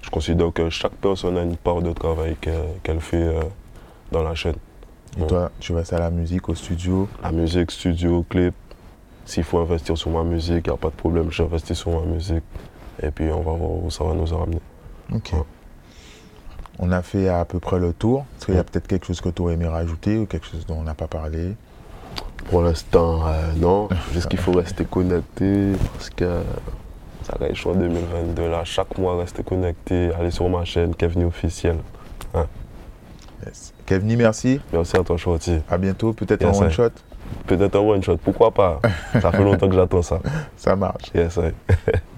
Je 0.00 0.10
considère 0.10 0.52
que 0.52 0.70
chaque 0.70 0.92
personne 0.94 1.36
a 1.38 1.42
une 1.42 1.56
part 1.56 1.80
de 1.82 1.92
travail 1.92 2.36
que- 2.40 2.50
qu'elle 2.82 3.00
fait 3.00 3.34
dans 4.12 4.22
la 4.22 4.34
chaîne. 4.34 4.56
Et 5.16 5.20
Ouais. 5.22 5.26
toi, 5.26 5.50
tu 5.60 5.72
restes 5.72 5.92
à 5.92 5.98
la 5.98 6.10
musique, 6.10 6.48
au 6.48 6.54
studio? 6.54 7.08
La 7.22 7.32
musique, 7.32 7.70
studio, 7.70 8.24
clip. 8.28 8.54
S'il 9.24 9.44
faut 9.44 9.58
investir 9.58 9.96
sur 9.96 10.10
ma 10.10 10.22
musique, 10.22 10.66
il 10.66 10.70
n'y 10.70 10.74
a 10.74 10.76
pas 10.76 10.90
de 10.90 10.94
problème, 10.94 11.30
j'investis 11.30 11.76
sur 11.78 11.90
ma 11.98 12.06
musique. 12.06 12.44
Et 13.02 13.10
puis 13.10 13.30
on 13.30 13.40
va 13.40 13.52
voir 13.52 13.70
où 13.84 13.90
ça 13.90 14.04
va 14.04 14.14
nous 14.14 14.24
ramener. 14.26 14.60
Ok. 15.12 15.30
Ouais. 15.32 15.38
On 16.78 16.90
a 16.92 17.02
fait 17.02 17.28
à 17.28 17.44
peu 17.44 17.60
près 17.60 17.78
le 17.78 17.92
tour. 17.92 18.24
Est-ce 18.36 18.46
qu'il 18.46 18.54
y 18.56 18.58
a 18.58 18.64
peut-être 18.64 18.86
quelque 18.86 19.06
chose 19.06 19.20
que 19.20 19.28
tu 19.28 19.42
aurais 19.42 19.54
aimé 19.54 19.66
rajouter 19.66 20.18
ou 20.18 20.26
quelque 20.26 20.46
chose 20.46 20.66
dont 20.66 20.76
on 20.78 20.82
n'a 20.82 20.94
pas 20.94 21.06
parlé? 21.06 21.54
Pour 22.50 22.62
l'instant, 22.62 23.26
euh, 23.26 23.52
non. 23.56 23.88
Juste 24.12 24.28
qu'il 24.28 24.38
faut 24.38 24.52
rester 24.52 24.84
connecté 24.84 25.72
parce 25.94 26.10
que 26.10 26.42
ça 27.22 27.36
va 27.38 27.46
être 27.46 27.66
en 27.66 27.74
2022. 27.74 28.48
Là, 28.50 28.64
chaque 28.64 28.98
mois, 28.98 29.16
rester 29.18 29.42
connecté. 29.42 30.12
Aller 30.14 30.30
sur 30.30 30.48
ma 30.48 30.64
chaîne, 30.64 30.94
Kevin 30.94 31.24
officiel. 31.24 31.76
yes. 33.46 33.72
Kevni, 33.86 34.16
merci. 34.16 34.60
Merci 34.72 34.96
à 34.96 35.04
toi, 35.04 35.16
Shorty. 35.16 35.60
À 35.70 35.78
bientôt. 35.78 36.12
Peut-être 36.12 36.42
Yes, 36.42 36.56
en 36.56 36.62
one 36.62 36.70
I. 36.70 36.72
shot. 36.72 36.90
Peut-être 37.46 37.76
un 37.76 37.80
one 37.80 38.02
shot, 38.02 38.16
pourquoi 38.18 38.50
pas? 38.50 38.80
Ça 39.20 39.30
fait 39.30 39.42
longtemps 39.42 39.68
que 39.68 39.74
j'attends 39.74 40.02
ça. 40.02 40.20
Ça 40.56 40.76
marche. 40.76 41.10
Yes, 41.14 41.36
I. 41.36 41.52